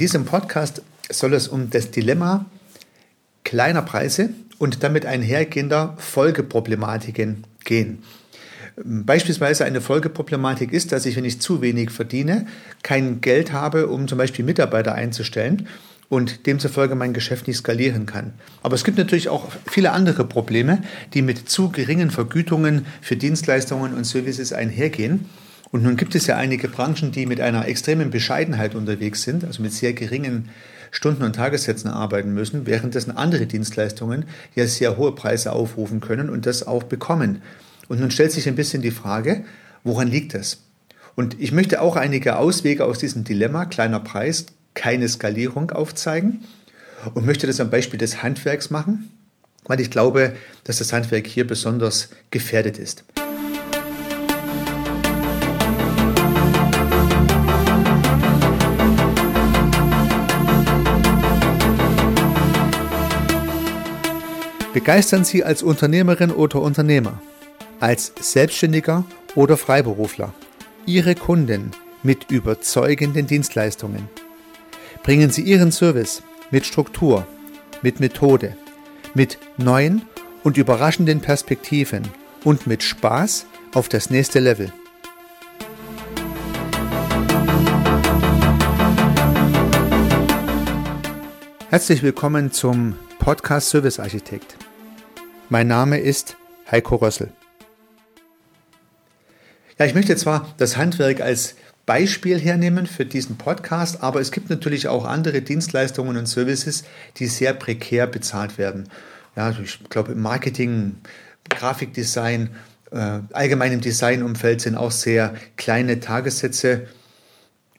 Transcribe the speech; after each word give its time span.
diesem 0.00 0.24
Podcast 0.24 0.80
soll 1.10 1.34
es 1.34 1.46
um 1.46 1.68
das 1.68 1.90
Dilemma 1.90 2.46
kleiner 3.44 3.82
Preise 3.82 4.30
und 4.58 4.82
damit 4.82 5.04
einhergehender 5.04 5.94
Folgeproblematiken 5.98 7.44
gehen. 7.66 8.02
Beispielsweise 8.82 9.66
eine 9.66 9.82
Folgeproblematik 9.82 10.72
ist, 10.72 10.92
dass 10.92 11.04
ich, 11.04 11.16
wenn 11.16 11.26
ich 11.26 11.42
zu 11.42 11.60
wenig 11.60 11.90
verdiene, 11.90 12.46
kein 12.82 13.20
Geld 13.20 13.52
habe, 13.52 13.88
um 13.88 14.08
zum 14.08 14.16
Beispiel 14.16 14.42
Mitarbeiter 14.42 14.94
einzustellen 14.94 15.68
und 16.08 16.46
demzufolge 16.46 16.94
mein 16.94 17.12
Geschäft 17.12 17.46
nicht 17.46 17.58
skalieren 17.58 18.06
kann. 18.06 18.32
Aber 18.62 18.76
es 18.76 18.84
gibt 18.84 18.96
natürlich 18.96 19.28
auch 19.28 19.48
viele 19.70 19.92
andere 19.92 20.24
Probleme, 20.24 20.82
die 21.12 21.20
mit 21.20 21.50
zu 21.50 21.68
geringen 21.68 22.10
Vergütungen 22.10 22.86
für 23.02 23.16
Dienstleistungen 23.16 23.92
und 23.92 24.04
Services 24.04 24.54
einhergehen. 24.54 25.28
Und 25.72 25.84
nun 25.84 25.96
gibt 25.96 26.14
es 26.14 26.26
ja 26.26 26.36
einige 26.36 26.68
Branchen, 26.68 27.12
die 27.12 27.26
mit 27.26 27.40
einer 27.40 27.68
extremen 27.68 28.10
Bescheidenheit 28.10 28.74
unterwegs 28.74 29.22
sind, 29.22 29.44
also 29.44 29.62
mit 29.62 29.72
sehr 29.72 29.92
geringen 29.92 30.48
Stunden- 30.90 31.22
und 31.22 31.36
Tagessätzen 31.36 31.88
arbeiten 31.90 32.34
müssen, 32.34 32.66
währenddessen 32.66 33.16
andere 33.16 33.46
Dienstleistungen 33.46 34.24
ja 34.54 34.66
sehr 34.66 34.96
hohe 34.96 35.14
Preise 35.14 35.52
aufrufen 35.52 36.00
können 36.00 36.28
und 36.28 36.46
das 36.46 36.66
auch 36.66 36.82
bekommen. 36.82 37.42
Und 37.88 38.00
nun 38.00 38.10
stellt 38.10 38.32
sich 38.32 38.48
ein 38.48 38.56
bisschen 38.56 38.82
die 38.82 38.90
Frage, 38.90 39.44
woran 39.84 40.08
liegt 40.08 40.34
das? 40.34 40.58
Und 41.14 41.40
ich 41.40 41.52
möchte 41.52 41.80
auch 41.80 41.96
einige 41.96 42.36
Auswege 42.36 42.84
aus 42.84 42.98
diesem 42.98 43.24
Dilemma, 43.24 43.64
kleiner 43.64 44.00
Preis, 44.00 44.46
keine 44.74 45.08
Skalierung 45.08 45.70
aufzeigen 45.70 46.44
und 47.14 47.26
möchte 47.26 47.46
das 47.46 47.60
am 47.60 47.70
Beispiel 47.70 47.98
des 47.98 48.22
Handwerks 48.22 48.70
machen, 48.70 49.10
weil 49.64 49.80
ich 49.80 49.90
glaube, 49.90 50.34
dass 50.64 50.78
das 50.78 50.92
Handwerk 50.92 51.26
hier 51.26 51.46
besonders 51.46 52.10
gefährdet 52.30 52.78
ist. 52.78 53.04
Begeistern 64.72 65.24
Sie 65.24 65.42
als 65.42 65.64
Unternehmerin 65.64 66.30
oder 66.30 66.62
Unternehmer, 66.62 67.20
als 67.80 68.12
Selbstständiger 68.20 69.04
oder 69.34 69.56
Freiberufler 69.56 70.32
Ihre 70.86 71.16
Kunden 71.16 71.72
mit 72.04 72.30
überzeugenden 72.30 73.26
Dienstleistungen. 73.26 74.08
Bringen 75.02 75.30
Sie 75.30 75.42
Ihren 75.42 75.72
Service 75.72 76.22
mit 76.52 76.66
Struktur, 76.66 77.26
mit 77.82 77.98
Methode, 77.98 78.56
mit 79.12 79.38
neuen 79.56 80.02
und 80.44 80.56
überraschenden 80.56 81.20
Perspektiven 81.20 82.06
und 82.44 82.68
mit 82.68 82.84
Spaß 82.84 83.46
auf 83.74 83.88
das 83.88 84.08
nächste 84.08 84.38
Level. 84.38 84.72
Herzlich 91.70 92.04
willkommen 92.04 92.52
zum 92.52 92.94
Podcast 93.20 93.68
Service 93.68 94.00
Architekt. 94.00 94.56
Mein 95.50 95.68
Name 95.68 95.98
ist 95.98 96.38
Heiko 96.70 96.96
Rössel. 96.96 97.30
Ja, 99.78 99.84
ich 99.84 99.94
möchte 99.94 100.16
zwar 100.16 100.54
das 100.56 100.78
Handwerk 100.78 101.20
als 101.20 101.54
Beispiel 101.84 102.40
hernehmen 102.40 102.86
für 102.86 103.04
diesen 103.04 103.36
Podcast, 103.36 104.02
aber 104.02 104.22
es 104.22 104.32
gibt 104.32 104.48
natürlich 104.48 104.88
auch 104.88 105.04
andere 105.04 105.42
Dienstleistungen 105.42 106.16
und 106.16 106.26
Services, 106.26 106.84
die 107.18 107.26
sehr 107.26 107.52
prekär 107.52 108.06
bezahlt 108.06 108.56
werden. 108.56 108.88
Ja, 109.36 109.50
ich 109.50 109.80
glaube, 109.90 110.12
im 110.12 110.22
Marketing, 110.22 110.96
Grafikdesign, 111.50 112.48
äh, 112.90 113.18
allgemein 113.32 113.72
im 113.72 113.82
Designumfeld 113.82 114.62
sind 114.62 114.76
auch 114.76 114.92
sehr 114.92 115.34
kleine 115.58 116.00
Tagessätze 116.00 116.88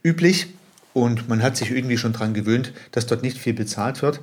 üblich 0.03 0.53
und 0.93 1.27
man 1.27 1.41
hat 1.41 1.57
sich 1.57 1.71
irgendwie 1.71 1.97
schon 1.97 2.13
daran 2.13 2.35
gewöhnt, 2.35 2.73
dass 2.91 3.07
dort 3.07 3.23
nicht 3.23 3.39
viel 3.39 3.53
bezahlt 3.53 4.03
wird. 4.03 4.21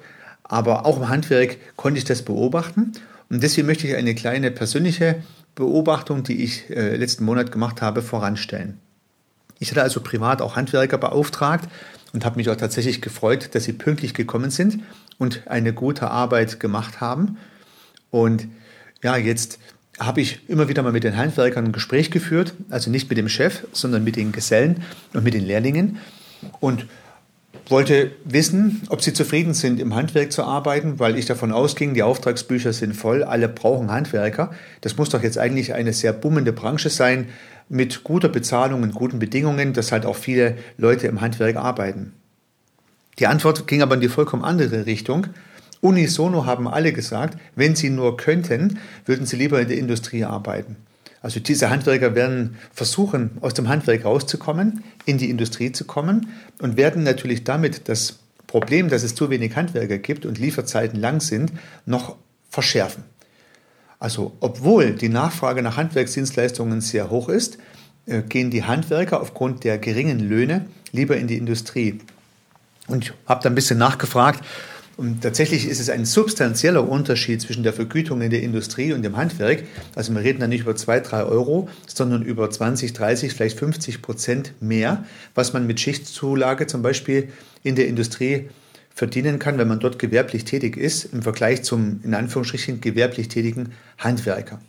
Aber 0.48 0.86
auch 0.86 0.96
im 0.96 1.08
Handwerk 1.08 1.58
konnte 1.76 1.98
ich 1.98 2.04
das 2.04 2.22
beobachten. 2.22 2.92
Und 3.30 3.42
deswegen 3.42 3.66
möchte 3.66 3.86
ich 3.86 3.94
eine 3.94 4.14
kleine 4.14 4.50
persönliche 4.50 5.22
Beobachtung, 5.54 6.22
die 6.22 6.42
ich 6.42 6.70
äh, 6.70 6.96
letzten 6.96 7.24
Monat 7.24 7.52
gemacht 7.52 7.82
habe, 7.82 8.02
voranstellen. 8.02 8.78
Ich 9.58 9.70
hatte 9.70 9.82
also 9.82 10.00
privat 10.00 10.40
auch 10.40 10.56
Handwerker 10.56 10.98
beauftragt 10.98 11.68
und 12.12 12.24
habe 12.24 12.36
mich 12.36 12.48
auch 12.48 12.56
tatsächlich 12.56 13.02
gefreut, 13.02 13.50
dass 13.54 13.64
sie 13.64 13.72
pünktlich 13.72 14.14
gekommen 14.14 14.50
sind 14.50 14.80
und 15.18 15.42
eine 15.46 15.72
gute 15.72 16.10
Arbeit 16.10 16.60
gemacht 16.60 17.00
haben. 17.00 17.36
Und 18.10 18.48
ja, 19.02 19.16
jetzt 19.16 19.58
habe 19.98 20.20
ich 20.20 20.48
immer 20.48 20.68
wieder 20.68 20.82
mal 20.82 20.92
mit 20.92 21.04
den 21.04 21.16
Handwerkern 21.16 21.66
ein 21.66 21.72
Gespräch 21.72 22.10
geführt, 22.10 22.54
also 22.70 22.90
nicht 22.90 23.08
mit 23.08 23.18
dem 23.18 23.28
Chef, 23.28 23.66
sondern 23.72 24.04
mit 24.04 24.16
den 24.16 24.32
Gesellen 24.32 24.84
und 25.12 25.24
mit 25.24 25.34
den 25.34 25.44
Lehrlingen. 25.44 25.98
Und 26.60 26.86
wollte 27.68 28.12
wissen, 28.24 28.82
ob 28.88 29.02
Sie 29.02 29.12
zufrieden 29.12 29.54
sind, 29.54 29.80
im 29.80 29.94
Handwerk 29.94 30.32
zu 30.32 30.44
arbeiten, 30.44 30.98
weil 30.98 31.16
ich 31.16 31.26
davon 31.26 31.52
ausging, 31.52 31.94
die 31.94 32.02
Auftragsbücher 32.02 32.72
sind 32.72 32.94
voll, 32.94 33.22
alle 33.22 33.48
brauchen 33.48 33.90
Handwerker. 33.90 34.50
Das 34.80 34.96
muss 34.96 35.10
doch 35.10 35.22
jetzt 35.22 35.38
eigentlich 35.38 35.74
eine 35.74 35.92
sehr 35.92 36.12
bummende 36.12 36.52
Branche 36.52 36.90
sein, 36.90 37.28
mit 37.68 38.02
guter 38.02 38.28
Bezahlung 38.28 38.82
und 38.82 38.94
guten 38.94 39.18
Bedingungen, 39.18 39.74
dass 39.74 39.92
halt 39.92 40.06
auch 40.06 40.16
viele 40.16 40.56
Leute 40.78 41.06
im 41.06 41.20
Handwerk 41.20 41.56
arbeiten. 41.56 42.14
Die 43.18 43.26
Antwort 43.26 43.66
ging 43.66 43.82
aber 43.82 43.96
in 43.96 44.00
die 44.00 44.08
vollkommen 44.08 44.44
andere 44.44 44.86
Richtung. 44.86 45.26
Unisono 45.80 46.46
haben 46.46 46.66
alle 46.66 46.92
gesagt, 46.92 47.38
wenn 47.54 47.76
sie 47.76 47.90
nur 47.90 48.16
könnten, 48.16 48.78
würden 49.04 49.26
sie 49.26 49.36
lieber 49.36 49.60
in 49.60 49.68
der 49.68 49.78
Industrie 49.78 50.24
arbeiten. 50.24 50.76
Also 51.20 51.40
diese 51.40 51.70
Handwerker 51.70 52.14
werden 52.14 52.56
versuchen, 52.72 53.30
aus 53.40 53.54
dem 53.54 53.68
Handwerk 53.68 54.04
rauszukommen, 54.04 54.84
in 55.04 55.18
die 55.18 55.30
Industrie 55.30 55.72
zu 55.72 55.84
kommen 55.84 56.28
und 56.60 56.76
werden 56.76 57.02
natürlich 57.02 57.44
damit 57.44 57.88
das 57.88 58.20
Problem, 58.46 58.88
dass 58.88 59.02
es 59.02 59.14
zu 59.14 59.28
wenig 59.30 59.56
Handwerker 59.56 59.98
gibt 59.98 60.24
und 60.24 60.38
Lieferzeiten 60.38 60.98
lang 61.00 61.20
sind, 61.20 61.52
noch 61.86 62.16
verschärfen. 62.48 63.04
Also 63.98 64.36
obwohl 64.40 64.92
die 64.92 65.08
Nachfrage 65.08 65.62
nach 65.62 65.76
Handwerksdienstleistungen 65.76 66.80
sehr 66.80 67.10
hoch 67.10 67.28
ist, 67.28 67.58
äh, 68.06 68.22
gehen 68.22 68.50
die 68.50 68.64
Handwerker 68.64 69.20
aufgrund 69.20 69.64
der 69.64 69.78
geringen 69.78 70.20
Löhne 70.20 70.66
lieber 70.92 71.16
in 71.16 71.26
die 71.26 71.36
Industrie. 71.36 72.00
Und 72.86 73.04
ich 73.04 73.12
habe 73.26 73.42
da 73.42 73.50
ein 73.50 73.54
bisschen 73.54 73.78
nachgefragt, 73.78 74.42
und 74.98 75.22
tatsächlich 75.22 75.68
ist 75.68 75.78
es 75.78 75.90
ein 75.90 76.04
substanzieller 76.04 76.88
Unterschied 76.88 77.40
zwischen 77.40 77.62
der 77.62 77.72
Vergütung 77.72 78.20
in 78.20 78.30
der 78.30 78.42
Industrie 78.42 78.92
und 78.92 79.02
dem 79.02 79.16
Handwerk. 79.16 79.62
Also 79.94 80.12
wir 80.12 80.24
reden 80.24 80.40
da 80.40 80.48
nicht 80.48 80.62
über 80.62 80.74
zwei, 80.74 80.98
drei 80.98 81.22
Euro, 81.22 81.68
sondern 81.86 82.22
über 82.22 82.50
20, 82.50 82.94
30, 82.94 83.32
vielleicht 83.32 83.56
50 83.60 84.02
Prozent 84.02 84.54
mehr, 84.60 85.04
was 85.36 85.52
man 85.52 85.68
mit 85.68 85.78
Schichtzulage 85.78 86.66
zum 86.66 86.82
Beispiel 86.82 87.28
in 87.62 87.76
der 87.76 87.86
Industrie 87.86 88.48
verdienen 88.92 89.38
kann, 89.38 89.56
wenn 89.56 89.68
man 89.68 89.78
dort 89.78 90.00
gewerblich 90.00 90.44
tätig 90.44 90.76
ist, 90.76 91.04
im 91.12 91.22
Vergleich 91.22 91.62
zum 91.62 92.00
in 92.02 92.12
Anführungsstrichen 92.12 92.80
gewerblich 92.80 93.28
tätigen 93.28 93.70
Handwerker. 93.98 94.60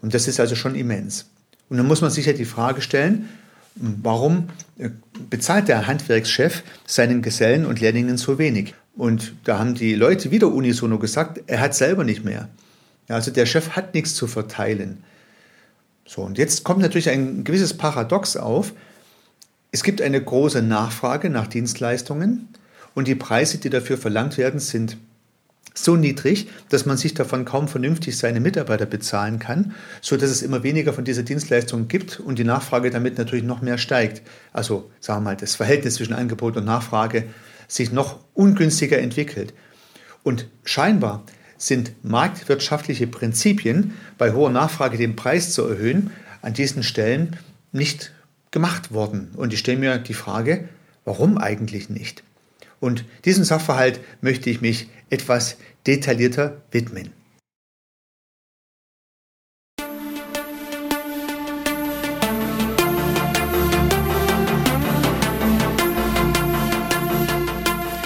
Und 0.00 0.14
das 0.14 0.28
ist 0.28 0.38
also 0.38 0.54
schon 0.54 0.76
immens. 0.76 1.26
Und 1.70 1.78
dann 1.78 1.88
muss 1.88 2.02
man 2.02 2.12
sich 2.12 2.26
ja 2.26 2.34
die 2.34 2.44
Frage 2.44 2.82
stellen, 2.82 3.28
warum 3.74 4.48
äh, 4.78 4.90
bezahlt 5.28 5.66
der 5.66 5.88
Handwerkschef 5.88 6.62
seinen 6.86 7.20
Gesellen 7.20 7.66
und 7.66 7.80
Lehrlingen 7.80 8.16
so 8.16 8.38
wenig? 8.38 8.74
Und 8.96 9.34
da 9.44 9.58
haben 9.58 9.74
die 9.74 9.94
Leute 9.94 10.30
wieder 10.30 10.48
unisono 10.48 10.98
gesagt, 10.98 11.42
er 11.46 11.60
hat 11.60 11.74
selber 11.74 12.04
nicht 12.04 12.24
mehr. 12.24 12.48
Also 13.08 13.30
der 13.30 13.46
Chef 13.46 13.70
hat 13.70 13.94
nichts 13.94 14.14
zu 14.14 14.26
verteilen. 14.26 15.02
So, 16.06 16.22
und 16.22 16.38
jetzt 16.38 16.64
kommt 16.64 16.80
natürlich 16.80 17.08
ein 17.08 17.44
gewisses 17.44 17.76
Paradox 17.76 18.36
auf. 18.36 18.72
Es 19.70 19.82
gibt 19.82 20.02
eine 20.02 20.22
große 20.22 20.62
Nachfrage 20.62 21.30
nach 21.30 21.46
Dienstleistungen 21.46 22.48
und 22.94 23.08
die 23.08 23.14
Preise, 23.14 23.58
die 23.58 23.70
dafür 23.70 23.96
verlangt 23.96 24.36
werden, 24.36 24.60
sind 24.60 24.98
so 25.74 25.96
niedrig, 25.96 26.48
dass 26.68 26.84
man 26.84 26.98
sich 26.98 27.14
davon 27.14 27.46
kaum 27.46 27.66
vernünftig 27.66 28.18
seine 28.18 28.40
Mitarbeiter 28.40 28.84
bezahlen 28.84 29.38
kann, 29.38 29.74
so 30.02 30.18
dass 30.18 30.28
es 30.28 30.42
immer 30.42 30.62
weniger 30.62 30.92
von 30.92 31.04
dieser 31.04 31.22
Dienstleistung 31.22 31.88
gibt 31.88 32.20
und 32.20 32.38
die 32.38 32.44
Nachfrage 32.44 32.90
damit 32.90 33.16
natürlich 33.16 33.44
noch 33.44 33.62
mehr 33.62 33.78
steigt. 33.78 34.20
Also 34.52 34.90
sagen 35.00 35.20
wir 35.20 35.30
mal, 35.30 35.36
das 35.36 35.54
Verhältnis 35.54 35.94
zwischen 35.94 36.12
Angebot 36.12 36.58
und 36.58 36.66
Nachfrage 36.66 37.24
sich 37.74 37.92
noch 37.92 38.18
ungünstiger 38.34 38.98
entwickelt. 38.98 39.54
Und 40.22 40.48
scheinbar 40.64 41.24
sind 41.56 41.92
marktwirtschaftliche 42.04 43.06
Prinzipien, 43.06 43.94
bei 44.18 44.32
hoher 44.32 44.50
Nachfrage 44.50 44.98
den 44.98 45.16
Preis 45.16 45.52
zu 45.52 45.66
erhöhen, 45.66 46.10
an 46.42 46.52
diesen 46.52 46.82
Stellen 46.82 47.36
nicht 47.70 48.12
gemacht 48.50 48.92
worden. 48.92 49.30
Und 49.36 49.52
ich 49.52 49.60
stelle 49.60 49.78
mir 49.78 49.98
die 49.98 50.14
Frage, 50.14 50.68
warum 51.04 51.38
eigentlich 51.38 51.88
nicht? 51.88 52.22
Und 52.78 53.04
diesem 53.24 53.44
Sachverhalt 53.44 54.00
möchte 54.20 54.50
ich 54.50 54.60
mich 54.60 54.88
etwas 55.08 55.56
detaillierter 55.86 56.60
widmen. 56.72 57.10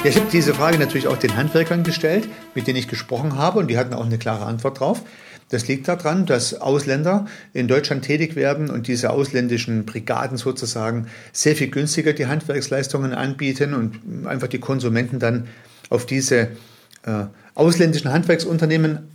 Ich 0.08 0.17
habe 0.17 0.31
diese 0.31 0.55
Frage 0.55 0.79
natürlich 0.79 1.08
auch 1.08 1.17
den 1.17 1.37
Handwerkern 1.37 1.82
gestellt, 1.82 2.29
mit 2.55 2.67
denen 2.67 2.79
ich 2.79 2.87
gesprochen 2.87 3.37
habe, 3.37 3.58
und 3.58 3.69
die 3.69 3.79
hatten 3.79 3.94
auch 3.94 4.05
eine 4.05 4.19
klare 4.19 4.44
Antwort 4.44 4.81
drauf. 4.81 5.03
Das 5.49 5.69
liegt 5.69 5.88
daran, 5.88 6.26
dass 6.26 6.61
Ausländer 6.61 7.26
in 7.53 7.69
Deutschland 7.69 8.05
tätig 8.05 8.37
werden 8.37 8.69
und 8.69 8.88
diese 8.88 9.11
ausländischen 9.11 9.87
Brigaden 9.87 10.37
sozusagen 10.37 11.06
sehr 11.32 11.56
viel 11.56 11.69
günstiger 11.69 12.12
die 12.12 12.26
Handwerksleistungen 12.26 13.14
anbieten 13.14 13.75
und 13.75 14.26
einfach 14.26 14.49
die 14.49 14.58
Konsumenten 14.58 15.19
dann 15.19 15.47
auf 15.88 16.05
diese 16.05 16.49
äh, 17.05 17.26
ausländischen 17.55 18.12
Handwerksunternehmen 18.12 19.08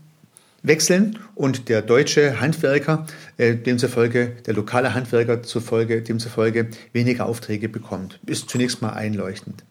wechseln 0.64 1.20
und 1.36 1.70
der 1.70 1.82
deutsche 1.82 2.40
Handwerker 2.40 3.06
äh, 3.38 3.56
demzufolge, 3.56 4.34
der 4.46 4.54
lokale 4.54 4.94
Handwerker 4.94 5.44
zufolge, 5.44 6.02
demzufolge 6.02 6.68
weniger 6.94 7.26
Aufträge 7.26 7.68
bekommt. 7.68 8.20
Ist 8.26 8.50
zunächst 8.50 8.82
mal 8.82 8.92
einleuchtend. 8.92 9.64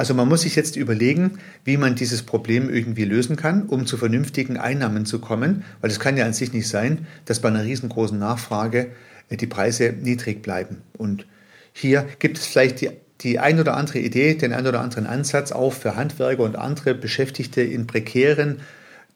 Also 0.00 0.14
man 0.14 0.30
muss 0.30 0.40
sich 0.40 0.56
jetzt 0.56 0.76
überlegen, 0.76 1.40
wie 1.62 1.76
man 1.76 1.94
dieses 1.94 2.22
Problem 2.22 2.70
irgendwie 2.70 3.04
lösen 3.04 3.36
kann, 3.36 3.66
um 3.66 3.84
zu 3.84 3.98
vernünftigen 3.98 4.56
Einnahmen 4.56 5.04
zu 5.04 5.18
kommen, 5.18 5.62
weil 5.82 5.90
es 5.90 6.00
kann 6.00 6.16
ja 6.16 6.24
an 6.24 6.32
sich 6.32 6.54
nicht 6.54 6.68
sein, 6.68 7.06
dass 7.26 7.40
bei 7.40 7.50
einer 7.50 7.64
riesengroßen 7.64 8.18
Nachfrage 8.18 8.92
äh, 9.28 9.36
die 9.36 9.46
Preise 9.46 9.92
niedrig 9.92 10.40
bleiben. 10.40 10.80
Und 10.96 11.26
hier 11.74 12.06
gibt 12.18 12.38
es 12.38 12.46
vielleicht 12.46 12.80
die, 12.80 12.88
die 13.20 13.40
ein 13.40 13.60
oder 13.60 13.76
andere 13.76 13.98
Idee, 13.98 14.36
den 14.36 14.54
ein 14.54 14.66
oder 14.66 14.80
anderen 14.80 15.04
Ansatz 15.04 15.52
auch 15.52 15.74
für 15.74 15.96
Handwerker 15.96 16.44
und 16.44 16.56
andere 16.56 16.94
Beschäftigte 16.94 17.60
in 17.60 17.86
prekären 17.86 18.60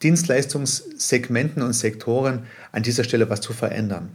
Dienstleistungssegmenten 0.03 1.63
und 1.63 1.73
Sektoren 1.73 2.43
an 2.71 2.83
dieser 2.83 3.05
Stelle 3.05 3.27
was 3.27 3.41
zu 3.41 3.53
verändern. 3.53 4.09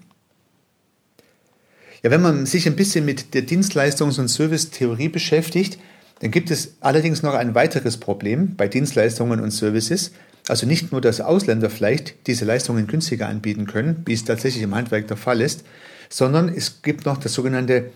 Ja, 2.05 2.13
wenn 2.13 2.23
man 2.23 2.47
sich 2.47 2.69
ein 2.69 2.77
bisschen 2.77 3.05
mit 3.05 3.35
der 3.35 3.43
Dienstleistungs- 3.43 4.21
und 4.21 4.29
Servicetheorie 4.29 5.09
beschäftigt, 5.09 5.77
dann 6.21 6.31
gibt 6.31 6.51
es 6.51 6.75
allerdings 6.81 7.23
noch 7.23 7.35
ein 7.35 7.55
weiteres 7.55 7.97
Problem 7.97 8.55
bei 8.57 8.69
Dienstleistungen 8.69 9.41
und 9.41 9.51
Services. 9.51 10.13
Also 10.49 10.67
nicht 10.67 10.93
nur, 10.93 11.01
dass 11.01 11.21
Ausländer 11.21 11.71
vielleicht 11.71 12.27
diese 12.27 12.45
Leistungen 12.45 12.87
günstiger 12.87 13.29
anbieten 13.29 13.67
können, 13.67 14.03
wie 14.07 14.13
es 14.13 14.25
tatsächlich 14.25 14.63
im 14.63 14.75
Handwerk 14.75 15.09
der 15.09 15.17
Fall 15.17 15.41
ist, 15.41 15.65
sondern 16.09 16.49
es 16.49 16.83
gibt 16.83 17.07
noch 17.07 17.19
das 17.19 17.33
sogenannte 17.33 17.91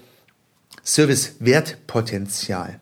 Servicewertpotenzial. 0.83 2.81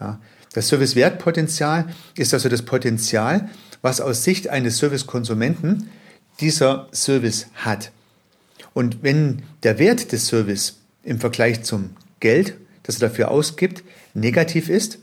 Ja, 0.00 0.20
das 0.52 0.68
Servicewertpotenzial 0.68 1.86
ist 2.16 2.34
also 2.34 2.48
das 2.48 2.62
Potenzial, 2.62 3.48
was 3.80 4.00
aus 4.00 4.24
Sicht 4.24 4.48
eines 4.48 4.78
Servicekonsumenten 4.78 5.88
dieser 6.40 6.88
Service 6.92 7.46
hat. 7.54 7.92
Und 8.74 9.02
wenn 9.02 9.42
der 9.62 9.78
Wert 9.78 10.12
des 10.12 10.26
Service 10.26 10.78
im 11.02 11.18
Vergleich 11.18 11.62
zum 11.62 11.90
Geld, 12.20 12.54
das 12.88 12.96
er 12.96 13.08
dafür 13.08 13.30
ausgibt, 13.30 13.84
negativ 14.14 14.70
ist, 14.70 14.98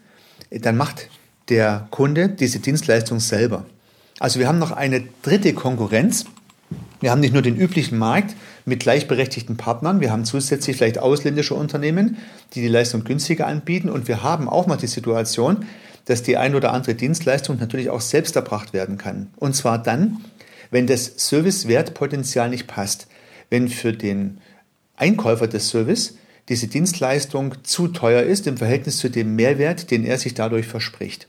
dann 0.49 0.75
macht 0.75 1.07
der 1.49 1.87
Kunde 1.91 2.29
diese 2.29 2.59
Dienstleistung 2.59 3.19
selber. 3.19 3.65
Also 4.19 4.39
wir 4.39 4.47
haben 4.47 4.57
noch 4.57 4.71
eine 4.71 5.03
dritte 5.21 5.53
Konkurrenz. 5.53 6.25
Wir 6.99 7.11
haben 7.11 7.21
nicht 7.21 7.33
nur 7.33 7.43
den 7.43 7.55
üblichen 7.55 7.99
Markt 7.99 8.35
mit 8.65 8.79
gleichberechtigten 8.79 9.55
Partnern, 9.57 10.01
wir 10.01 10.11
haben 10.11 10.25
zusätzlich 10.25 10.77
vielleicht 10.77 10.97
ausländische 10.97 11.53
Unternehmen, 11.53 12.17
die 12.53 12.61
die 12.61 12.67
Leistung 12.67 13.03
günstiger 13.03 13.45
anbieten 13.45 13.89
und 13.89 14.07
wir 14.07 14.23
haben 14.23 14.49
auch 14.49 14.65
noch 14.65 14.77
die 14.77 14.87
Situation, 14.87 15.67
dass 16.05 16.23
die 16.23 16.37
ein 16.37 16.55
oder 16.55 16.73
andere 16.73 16.95
Dienstleistung 16.95 17.59
natürlich 17.59 17.91
auch 17.91 18.01
selbst 18.01 18.35
erbracht 18.35 18.73
werden 18.73 18.97
kann. 18.97 19.29
Und 19.35 19.55
zwar 19.55 19.77
dann, 19.77 20.21
wenn 20.71 20.87
das 20.87 21.13
Servicewertpotenzial 21.17 22.49
nicht 22.49 22.65
passt. 22.65 23.05
Wenn 23.51 23.69
für 23.69 23.93
den 23.93 24.39
Einkäufer 24.95 25.47
des 25.47 25.69
Service 25.69 26.15
diese 26.49 26.67
Dienstleistung 26.67 27.55
zu 27.63 27.87
teuer 27.87 28.23
ist 28.23 28.45
im 28.47 28.57
Verhältnis 28.57 28.97
zu 28.97 29.09
dem 29.09 29.35
Mehrwert, 29.35 29.89
den 29.89 30.05
er 30.05 30.17
sich 30.17 30.33
dadurch 30.33 30.67
verspricht. 30.67 31.27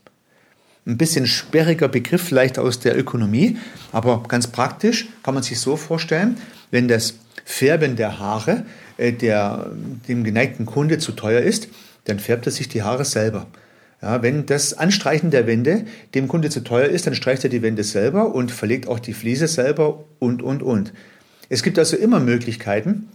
Ein 0.86 0.98
bisschen 0.98 1.26
sperriger 1.26 1.88
Begriff 1.88 2.22
vielleicht 2.22 2.58
aus 2.58 2.78
der 2.78 2.96
Ökonomie, 2.96 3.56
aber 3.92 4.22
ganz 4.28 4.46
praktisch 4.46 5.08
kann 5.22 5.34
man 5.34 5.42
sich 5.42 5.58
so 5.58 5.76
vorstellen, 5.76 6.36
wenn 6.70 6.86
das 6.86 7.14
Färben 7.44 7.96
der 7.96 8.18
Haare 8.18 8.64
äh, 8.96 9.12
der, 9.12 9.70
dem 10.08 10.22
geneigten 10.22 10.66
Kunde 10.66 10.98
zu 10.98 11.12
teuer 11.12 11.40
ist, 11.40 11.68
dann 12.04 12.18
färbt 12.18 12.46
er 12.46 12.52
sich 12.52 12.68
die 12.68 12.82
Haare 12.82 13.04
selber. 13.04 13.46
Ja, 14.02 14.22
wenn 14.22 14.46
das 14.46 14.74
Anstreichen 14.74 15.30
der 15.30 15.46
Wände 15.46 15.86
dem 16.14 16.28
Kunde 16.28 16.50
zu 16.50 16.60
teuer 16.60 16.88
ist, 16.88 17.06
dann 17.06 17.14
streicht 17.14 17.42
er 17.44 17.50
die 17.50 17.62
Wände 17.62 17.82
selber 17.82 18.34
und 18.34 18.52
verlegt 18.52 18.86
auch 18.88 19.00
die 19.00 19.14
Fliese 19.14 19.48
selber 19.48 20.04
und, 20.18 20.42
und, 20.42 20.62
und. 20.62 20.92
Es 21.48 21.62
gibt 21.62 21.78
also 21.78 21.96
immer 21.96 22.20
Möglichkeiten 22.20 23.08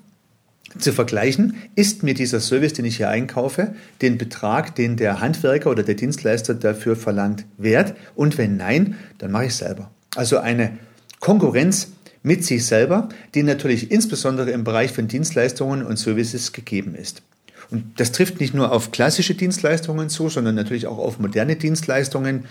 zu 0.77 0.94
vergleichen, 0.94 1.56
ist 1.75 2.03
mir 2.03 2.13
dieser 2.13 2.39
Service, 2.39 2.73
den 2.73 2.85
ich 2.85 2.97
hier 2.97 3.09
einkaufe, 3.09 3.73
den 4.01 4.18
Betrag, 4.18 4.75
den 4.75 4.97
der 4.97 5.19
Handwerker 5.19 5.69
oder 5.69 5.83
der 5.83 5.95
Dienstleister 5.95 6.53
dafür 6.53 6.95
verlangt, 6.95 7.45
wert? 7.57 7.95
Und 8.15 8.38
wenn 8.38 8.57
nein, 8.57 8.95
dann 9.18 9.31
mache 9.31 9.45
ich 9.45 9.56
selber. 9.56 9.91
Also 10.15 10.38
eine 10.38 10.77
Konkurrenz 11.19 11.89
mit 12.23 12.45
sich 12.45 12.65
selber, 12.65 13.09
die 13.33 13.44
natürlich 13.44 13.91
insbesondere 13.91 14.51
im 14.51 14.63
Bereich 14.63 14.91
von 14.91 15.07
Dienstleistungen 15.07 15.85
und 15.85 15.97
Services 15.97 16.53
gegeben 16.53 16.95
ist. 16.95 17.24
Und 17.69 18.00
das 18.00 18.12
trifft 18.12 18.39
nicht 18.39 18.53
nur 18.53 18.71
auf 18.71 18.91
klassische 18.91 19.33
Dienstleistungen 19.33 20.09
zu, 20.09 20.29
sondern 20.29 20.56
natürlich 20.56 20.88
auch 20.88 20.97
auf 20.97 21.19
moderne 21.19 21.56
Dienstleistungen. 21.56 22.45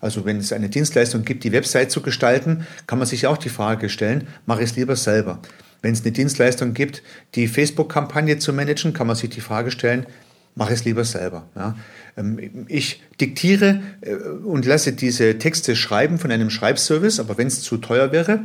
Also 0.00 0.24
wenn 0.24 0.38
es 0.38 0.52
eine 0.52 0.68
Dienstleistung 0.68 1.24
gibt, 1.24 1.44
die 1.44 1.52
Website 1.52 1.90
zu 1.90 2.02
gestalten, 2.02 2.66
kann 2.86 2.98
man 2.98 3.06
sich 3.06 3.26
auch 3.26 3.38
die 3.38 3.48
Frage 3.48 3.88
stellen, 3.88 4.26
mache 4.46 4.62
ich 4.62 4.70
es 4.70 4.76
lieber 4.76 4.96
selber. 4.96 5.38
Wenn 5.84 5.92
es 5.92 6.00
eine 6.00 6.12
Dienstleistung 6.12 6.72
gibt, 6.72 7.02
die 7.34 7.46
Facebook-Kampagne 7.46 8.38
zu 8.38 8.54
managen, 8.54 8.94
kann 8.94 9.06
man 9.06 9.16
sich 9.16 9.28
die 9.28 9.42
Frage 9.42 9.70
stellen, 9.70 10.06
mache 10.54 10.72
es 10.72 10.86
lieber 10.86 11.04
selber. 11.04 11.44
Ja. 11.54 11.76
Ähm, 12.16 12.64
ich 12.68 13.02
diktiere 13.20 13.82
äh, 14.00 14.14
und 14.14 14.64
lasse 14.64 14.94
diese 14.94 15.36
Texte 15.36 15.76
schreiben 15.76 16.18
von 16.18 16.30
einem 16.30 16.48
Schreibservice, 16.48 17.20
aber 17.20 17.36
wenn 17.36 17.48
es 17.48 17.60
zu 17.60 17.76
teuer 17.76 18.12
wäre, 18.12 18.40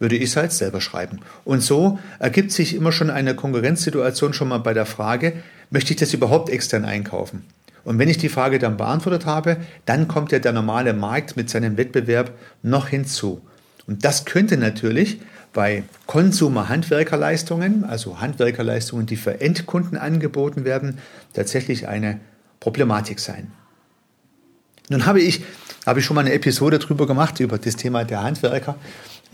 würde 0.00 0.16
ich 0.16 0.24
es 0.24 0.36
halt 0.36 0.52
selber 0.52 0.82
schreiben. 0.82 1.20
Und 1.44 1.62
so 1.62 1.98
ergibt 2.18 2.52
sich 2.52 2.74
immer 2.74 2.92
schon 2.92 3.08
eine 3.08 3.34
Konkurrenzsituation 3.34 4.34
schon 4.34 4.48
mal 4.48 4.58
bei 4.58 4.74
der 4.74 4.84
Frage, 4.84 5.32
möchte 5.70 5.94
ich 5.94 5.98
das 5.98 6.12
überhaupt 6.12 6.50
extern 6.50 6.84
einkaufen? 6.84 7.42
Und 7.84 7.98
wenn 7.98 8.10
ich 8.10 8.18
die 8.18 8.28
Frage 8.28 8.58
dann 8.58 8.76
beantwortet 8.76 9.24
habe, 9.24 9.56
dann 9.86 10.08
kommt 10.08 10.30
ja 10.30 10.40
der 10.40 10.52
normale 10.52 10.92
Markt 10.92 11.38
mit 11.38 11.48
seinem 11.48 11.78
Wettbewerb 11.78 12.32
noch 12.62 12.88
hinzu. 12.88 13.40
Und 13.86 14.04
das 14.04 14.26
könnte 14.26 14.58
natürlich 14.58 15.20
bei 15.52 15.84
Konsumer-Handwerkerleistungen, 16.06 17.84
also 17.84 18.20
Handwerkerleistungen, 18.20 19.06
die 19.06 19.16
für 19.16 19.40
Endkunden 19.40 19.98
angeboten 19.98 20.64
werden, 20.64 20.98
tatsächlich 21.34 21.88
eine 21.88 22.20
Problematik 22.60 23.20
sein. 23.20 23.52
Nun 24.88 25.06
habe 25.06 25.20
ich, 25.20 25.44
habe 25.86 26.00
ich 26.00 26.06
schon 26.06 26.14
mal 26.14 26.22
eine 26.22 26.32
Episode 26.32 26.78
darüber 26.78 27.06
gemacht, 27.06 27.40
über 27.40 27.58
das 27.58 27.76
Thema 27.76 28.04
der 28.04 28.22
Handwerker. 28.22 28.76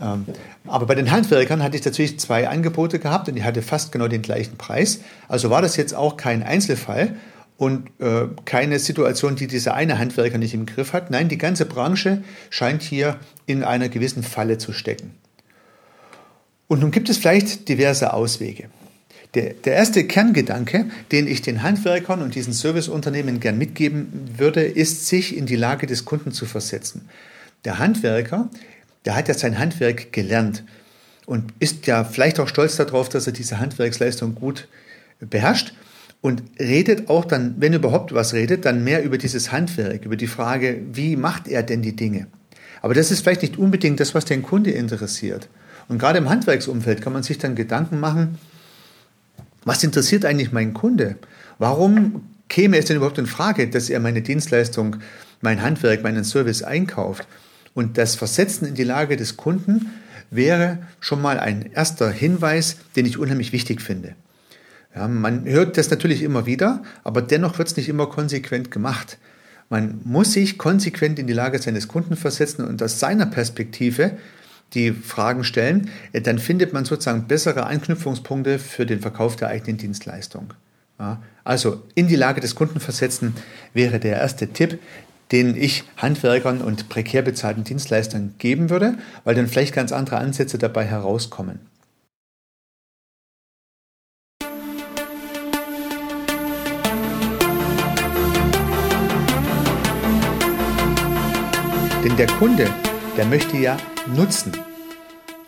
Ähm, 0.01 0.25
aber 0.67 0.85
bei 0.85 0.95
den 0.95 1.11
Handwerkern 1.11 1.63
hatte 1.63 1.77
ich 1.77 1.85
natürlich 1.85 2.19
zwei 2.19 2.47
Angebote 2.47 2.99
gehabt 2.99 3.27
und 3.27 3.35
die 3.35 3.43
hatte 3.43 3.61
fast 3.61 3.91
genau 3.91 4.07
den 4.07 4.21
gleichen 4.21 4.57
Preis. 4.57 5.01
Also 5.27 5.49
war 5.49 5.61
das 5.61 5.75
jetzt 5.75 5.93
auch 5.93 6.17
kein 6.17 6.43
Einzelfall 6.43 7.15
und 7.57 7.89
äh, 7.99 8.27
keine 8.45 8.79
Situation, 8.79 9.35
die 9.35 9.47
dieser 9.47 9.73
eine 9.73 9.99
Handwerker 9.99 10.37
nicht 10.37 10.53
im 10.53 10.65
Griff 10.65 10.93
hat. 10.93 11.11
Nein, 11.11 11.27
die 11.27 11.37
ganze 11.37 11.65
Branche 11.65 12.23
scheint 12.49 12.81
hier 12.81 13.17
in 13.45 13.63
einer 13.63 13.89
gewissen 13.89 14.23
Falle 14.23 14.57
zu 14.57 14.71
stecken. 14.71 15.15
Und 16.69 16.79
nun 16.79 16.91
gibt 16.91 17.09
es 17.09 17.17
vielleicht 17.17 17.67
diverse 17.67 18.13
Auswege. 18.13 18.69
Der, 19.33 19.53
der 19.53 19.73
erste 19.73 20.05
Kerngedanke, 20.05 20.85
den 21.11 21.27
ich 21.27 21.41
den 21.41 21.61
Handwerkern 21.61 22.21
und 22.21 22.33
diesen 22.33 22.53
Serviceunternehmen 22.53 23.41
gern 23.41 23.57
mitgeben 23.57 24.29
würde, 24.37 24.61
ist, 24.61 25.07
sich 25.07 25.35
in 25.35 25.45
die 25.45 25.57
Lage 25.57 25.85
des 25.85 26.05
Kunden 26.05 26.31
zu 26.31 26.45
versetzen. 26.45 27.09
Der 27.65 27.77
Handwerker 27.77 28.49
der 29.05 29.15
hat 29.15 29.27
ja 29.27 29.33
sein 29.33 29.57
Handwerk 29.57 30.11
gelernt 30.11 30.63
und 31.25 31.53
ist 31.59 31.87
ja 31.87 32.03
vielleicht 32.03 32.39
auch 32.39 32.47
stolz 32.47 32.75
darauf, 32.75 33.09
dass 33.09 33.27
er 33.27 33.33
diese 33.33 33.59
Handwerksleistung 33.59 34.35
gut 34.35 34.67
beherrscht 35.19 35.73
und 36.21 36.43
redet 36.59 37.09
auch 37.09 37.25
dann, 37.25 37.55
wenn 37.59 37.73
überhaupt 37.73 38.13
was 38.13 38.33
redet, 38.33 38.65
dann 38.65 38.83
mehr 38.83 39.03
über 39.03 39.17
dieses 39.17 39.51
Handwerk, 39.51 40.05
über 40.05 40.17
die 40.17 40.27
Frage, 40.27 40.81
wie 40.91 41.15
macht 41.15 41.47
er 41.47 41.63
denn 41.63 41.81
die 41.81 41.95
Dinge. 41.95 42.27
Aber 42.81 42.93
das 42.93 43.11
ist 43.11 43.21
vielleicht 43.21 43.41
nicht 43.41 43.57
unbedingt 43.57 43.99
das, 43.99 44.15
was 44.15 44.25
den 44.25 44.41
Kunde 44.41 44.71
interessiert. 44.71 45.49
Und 45.89 45.97
gerade 45.97 46.19
im 46.19 46.29
Handwerksumfeld 46.29 47.01
kann 47.01 47.11
man 47.11 47.23
sich 47.23 47.39
dann 47.39 47.55
Gedanken 47.55 47.99
machen, 47.99 48.37
was 49.65 49.83
interessiert 49.83 50.23
eigentlich 50.23 50.53
meinen 50.53 50.73
Kunde? 50.73 51.17
Warum 51.57 52.23
käme 52.47 52.77
es 52.77 52.85
denn 52.85 52.95
überhaupt 52.95 53.17
in 53.17 53.25
Frage, 53.25 53.67
dass 53.67 53.89
er 53.89 53.99
meine 53.99 54.21
Dienstleistung, 54.21 54.97
mein 55.41 55.61
Handwerk, 55.61 56.03
meinen 56.03 56.23
Service 56.23 56.63
einkauft? 56.63 57.27
Und 57.73 57.97
das 57.97 58.15
Versetzen 58.15 58.67
in 58.67 58.75
die 58.75 58.83
Lage 58.83 59.17
des 59.17 59.35
Kunden 59.35 59.91
wäre 60.31 60.77
schon 60.99 61.21
mal 61.21 61.39
ein 61.39 61.71
erster 61.73 62.09
Hinweis, 62.11 62.77
den 62.95 63.05
ich 63.05 63.17
unheimlich 63.17 63.51
wichtig 63.51 63.81
finde. 63.81 64.15
Ja, 64.95 65.07
man 65.07 65.45
hört 65.45 65.77
das 65.77 65.89
natürlich 65.89 66.21
immer 66.23 66.45
wieder, 66.45 66.83
aber 67.03 67.21
dennoch 67.21 67.57
wird 67.57 67.67
es 67.67 67.77
nicht 67.77 67.89
immer 67.89 68.07
konsequent 68.07 68.71
gemacht. 68.71 69.17
Man 69.69 70.01
muss 70.03 70.33
sich 70.33 70.57
konsequent 70.57 71.19
in 71.19 71.27
die 71.27 71.33
Lage 71.33 71.59
seines 71.59 71.87
Kunden 71.87 72.15
versetzen 72.15 72.65
und 72.65 72.81
aus 72.81 72.99
seiner 72.99 73.27
Perspektive 73.27 74.17
die 74.73 74.91
Fragen 74.91 75.43
stellen, 75.43 75.89
dann 76.13 76.39
findet 76.39 76.73
man 76.73 76.85
sozusagen 76.85 77.27
bessere 77.27 77.65
Anknüpfungspunkte 77.65 78.59
für 78.59 78.85
den 78.85 78.99
Verkauf 78.99 79.35
der 79.35 79.47
eigenen 79.47 79.77
Dienstleistung. 79.77 80.53
Also 81.43 81.83
in 81.95 82.07
die 82.07 82.15
Lage 82.15 82.41
des 82.41 82.55
Kunden 82.55 82.79
versetzen 82.79 83.33
wäre 83.73 83.99
der 83.99 84.17
erste 84.17 84.47
Tipp, 84.49 84.79
den 85.31 85.55
ich 85.55 85.83
Handwerkern 85.97 86.61
und 86.61 86.89
prekär 86.89 87.21
bezahlten 87.21 87.63
Dienstleistern 87.63 88.35
geben 88.37 88.69
würde, 88.69 88.97
weil 89.23 89.35
dann 89.35 89.47
vielleicht 89.47 89.73
ganz 89.73 89.91
andere 89.91 90.17
Ansätze 90.17 90.57
dabei 90.57 90.85
herauskommen. 90.85 91.59
Denn 102.03 102.15
der 102.17 102.27
Kunde, 102.27 102.67
der 103.19 103.25
möchte 103.25 103.57
ja 103.57 103.75
nutzen. 104.15 104.53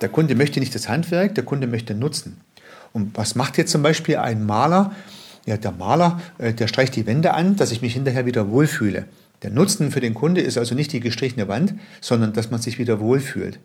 Der 0.02 0.10
Kunde 0.10 0.36
möchte 0.36 0.60
nicht 0.60 0.76
das 0.76 0.90
Handwerk, 0.90 1.36
der 1.36 1.46
Kunde 1.46 1.68
möchte 1.68 1.96
nutzen. 1.96 2.42
Und 2.92 3.18
was 3.18 3.36
macht 3.36 3.58
jetzt 3.58 3.72
zum 3.72 3.82
Beispiel 3.82 4.18
ein 4.18 4.46
Maler? 4.46 4.94
Ja, 5.46 5.56
der 5.56 5.72
Maler, 5.72 6.20
äh, 6.38 6.54
der 6.54 6.68
streicht 6.68 6.98
die 6.98 7.06
Wände 7.06 7.34
an, 7.34 7.56
dass 7.56 7.72
ich 7.72 7.82
mich 7.82 7.94
hinterher 7.94 8.26
wieder 8.26 8.50
wohlfühle. 8.50 9.06
Der 9.42 9.52
Nutzen 9.52 9.90
für 9.90 10.02
den 10.02 10.14
Kunde 10.14 10.42
ist 10.42 10.58
also 10.58 10.76
nicht 10.76 10.92
die 10.92 11.00
gestrichene 11.00 11.48
Wand, 11.48 11.76
sondern 12.02 12.34
dass 12.34 12.52
man 12.52 12.62
sich 12.62 12.78
wieder 12.78 13.00
wohlfühlt. 13.00 13.58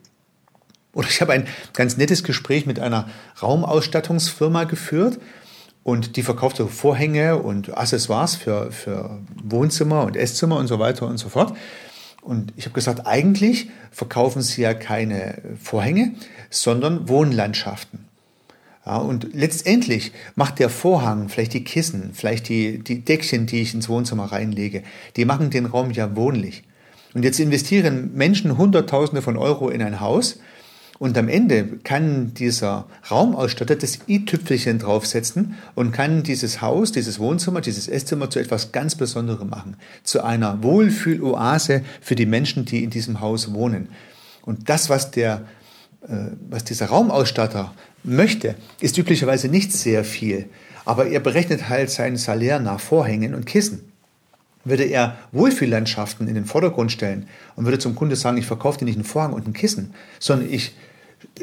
Oder 0.93 1.09
ich 1.09 1.19
habe 1.19 1.33
ein 1.33 1.45
ganz 1.73 1.97
nettes 1.97 2.23
Gespräch 2.23 2.65
mit 2.65 2.79
einer 2.79 3.09
Raumausstattungsfirma 3.41 4.63
geführt 4.63 5.19
und 5.83 6.15
die 6.15 6.23
verkaufte 6.23 6.67
Vorhänge 6.67 7.39
und 7.39 7.77
Accessoires 7.77 8.37
für, 8.37 8.71
für 8.71 9.19
Wohnzimmer 9.43 10.03
und 10.03 10.15
Esszimmer 10.15 10.55
und 10.55 10.67
so 10.67 10.79
weiter 10.79 11.07
und 11.07 11.17
so 11.17 11.27
fort. 11.27 11.57
Und 12.27 12.51
ich 12.57 12.65
habe 12.65 12.73
gesagt, 12.73 13.07
eigentlich 13.07 13.69
verkaufen 13.89 14.41
sie 14.41 14.61
ja 14.61 14.73
keine 14.73 15.41
Vorhänge, 15.63 16.13
sondern 16.49 17.07
Wohnlandschaften. 17.07 17.99
Ja, 18.85 18.97
und 18.97 19.33
letztendlich 19.33 20.11
macht 20.35 20.59
der 20.59 20.69
Vorhang, 20.69 21.29
vielleicht 21.29 21.53
die 21.53 21.63
Kissen, 21.63 22.11
vielleicht 22.13 22.49
die, 22.49 22.79
die 22.79 22.99
Deckchen, 22.99 23.45
die 23.45 23.61
ich 23.61 23.73
ins 23.73 23.87
Wohnzimmer 23.87 24.25
reinlege, 24.25 24.83
die 25.15 25.23
machen 25.23 25.51
den 25.51 25.67
Raum 25.67 25.91
ja 25.91 26.17
wohnlich. 26.17 26.63
Und 27.13 27.23
jetzt 27.23 27.39
investieren 27.39 28.11
Menschen 28.13 28.57
Hunderttausende 28.57 29.21
von 29.21 29.37
Euro 29.37 29.69
in 29.69 29.81
ein 29.81 30.01
Haus 30.01 30.37
und 30.99 31.17
am 31.17 31.29
Ende 31.29 31.77
kann 31.83 32.33
dieser 32.33 32.85
Raumausstatter 33.09 33.75
das 33.75 33.99
i-Tüpfelchen 34.07 34.79
draufsetzen 34.79 35.55
und 35.75 35.91
kann 35.91 36.23
dieses 36.23 36.61
Haus, 36.61 36.91
dieses 36.91 37.19
Wohnzimmer, 37.19 37.61
dieses 37.61 37.87
Esszimmer 37.87 38.29
zu 38.29 38.39
etwas 38.39 38.71
ganz 38.71 38.95
Besonderem 38.95 39.49
machen. 39.49 39.77
Zu 40.03 40.23
einer 40.23 40.63
Wohlfühloase 40.63 41.83
für 42.01 42.15
die 42.15 42.25
Menschen, 42.25 42.65
die 42.65 42.83
in 42.83 42.89
diesem 42.89 43.21
Haus 43.21 43.53
wohnen. 43.53 43.89
Und 44.41 44.69
das, 44.69 44.89
was 44.89 45.11
der, 45.11 45.43
äh, 46.07 46.31
was 46.49 46.63
dieser 46.63 46.87
Raumausstatter 46.87 47.73
möchte, 48.03 48.55
ist 48.79 48.97
üblicherweise 48.97 49.49
nicht 49.49 49.73
sehr 49.73 50.03
viel. 50.03 50.45
Aber 50.85 51.07
er 51.07 51.19
berechnet 51.19 51.69
halt 51.69 51.91
sein 51.91 52.17
Salär 52.17 52.59
nach 52.59 52.79
Vorhängen 52.79 53.35
und 53.35 53.45
Kissen. 53.45 53.91
Würde 54.63 54.83
er 54.83 55.17
Wohlfühllandschaften 55.31 56.27
in 56.27 56.35
den 56.35 56.45
Vordergrund 56.45 56.91
stellen 56.91 57.27
und 57.55 57.65
würde 57.65 57.79
zum 57.79 57.95
Kunde 57.95 58.15
sagen, 58.15 58.37
ich 58.37 58.45
verkaufe 58.45 58.79
dir 58.79 58.85
nicht 58.85 58.95
einen 58.95 59.05
Vorhang 59.05 59.33
und 59.33 59.47
ein 59.47 59.53
Kissen, 59.53 59.93
sondern 60.19 60.49
ich 60.51 60.73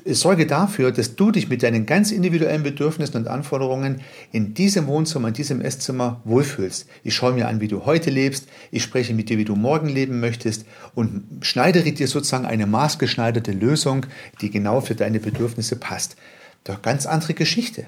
sorge 0.07 0.47
dafür, 0.47 0.93
dass 0.93 1.17
du 1.17 1.31
dich 1.31 1.49
mit 1.49 1.63
deinen 1.63 1.87
ganz 1.87 2.13
individuellen 2.13 2.63
Bedürfnissen 2.63 3.17
und 3.17 3.29
Anforderungen 3.29 4.01
in 4.33 4.55
diesem 4.55 4.87
Wohnzimmer, 4.87 5.29
in 5.29 5.35
diesem 5.35 5.61
Esszimmer 5.61 6.21
wohlfühlst. 6.25 6.89
Ich 7.03 7.15
schaue 7.15 7.33
mir 7.33 7.49
an, 7.49 7.61
wie 7.61 7.69
du 7.69 7.85
heute 7.85 8.11
lebst, 8.11 8.49
ich 8.71 8.83
spreche 8.83 9.15
mit 9.15 9.29
dir, 9.29 9.39
wie 9.39 9.45
du 9.45 9.57
morgen 9.57 9.89
leben 9.89 10.21
möchtest 10.21 10.67
und 10.95 11.25
schneidere 11.43 11.93
dir 11.93 12.09
sozusagen 12.09 12.47
eine 12.47 12.67
maßgeschneiderte 12.67 13.53
Lösung, 13.53 14.07
die 14.41 14.51
genau 14.51 14.81
für 14.81 14.95
deine 14.95 15.21
Bedürfnisse 15.21 15.77
passt. 15.77 16.17
Doch 16.65 16.83
ganz 16.83 17.07
andere 17.07 17.35
Geschichte. 17.35 17.87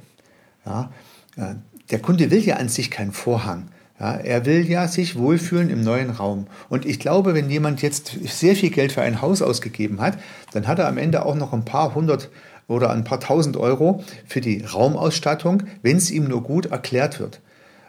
Ja, 0.64 0.92
äh, 1.36 1.54
der 1.90 2.00
Kunde 2.00 2.30
will 2.30 2.44
ja 2.44 2.56
an 2.56 2.68
sich 2.68 2.90
keinen 2.90 3.12
Vorhang. 3.12 3.68
Ja, 3.98 4.14
er 4.14 4.44
will 4.44 4.68
ja 4.68 4.88
sich 4.88 5.16
wohlfühlen 5.16 5.70
im 5.70 5.82
neuen 5.82 6.10
Raum. 6.10 6.46
Und 6.68 6.84
ich 6.84 6.98
glaube, 6.98 7.34
wenn 7.34 7.48
jemand 7.48 7.80
jetzt 7.80 8.14
sehr 8.26 8.54
viel 8.54 8.70
Geld 8.70 8.92
für 8.92 9.02
ein 9.02 9.22
Haus 9.22 9.40
ausgegeben 9.40 10.00
hat, 10.00 10.18
dann 10.52 10.66
hat 10.66 10.78
er 10.78 10.88
am 10.88 10.98
Ende 10.98 11.24
auch 11.24 11.34
noch 11.34 11.54
ein 11.54 11.64
paar 11.64 11.94
hundert 11.94 12.28
oder 12.68 12.90
ein 12.90 13.04
paar 13.04 13.20
tausend 13.20 13.56
Euro 13.56 14.04
für 14.26 14.40
die 14.40 14.62
Raumausstattung, 14.62 15.62
wenn 15.82 15.96
es 15.96 16.10
ihm 16.10 16.24
nur 16.24 16.42
gut 16.42 16.66
erklärt 16.66 17.20
wird. 17.20 17.40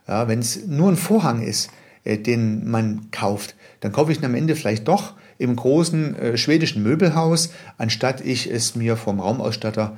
Ja, 0.07 0.29
wenn 0.29 0.39
es 0.39 0.65
nur 0.65 0.89
ein 0.89 0.95
Vorhang 0.95 1.41
ist, 1.41 1.69
äh, 2.05 2.17
den 2.17 2.69
man 2.69 3.11
kauft, 3.11 3.55
dann 3.81 3.91
kaufe 3.91 4.11
ich 4.11 4.19
ihn 4.19 4.25
am 4.25 4.35
Ende 4.35 4.55
vielleicht 4.55 4.87
doch 4.87 5.13
im 5.37 5.55
großen 5.55 6.15
äh, 6.15 6.37
schwedischen 6.37 6.83
Möbelhaus, 6.83 7.49
anstatt 7.77 8.21
ich 8.21 8.49
es 8.49 8.75
mir 8.75 8.95
vom 8.95 9.19
Raumausstatter 9.19 9.97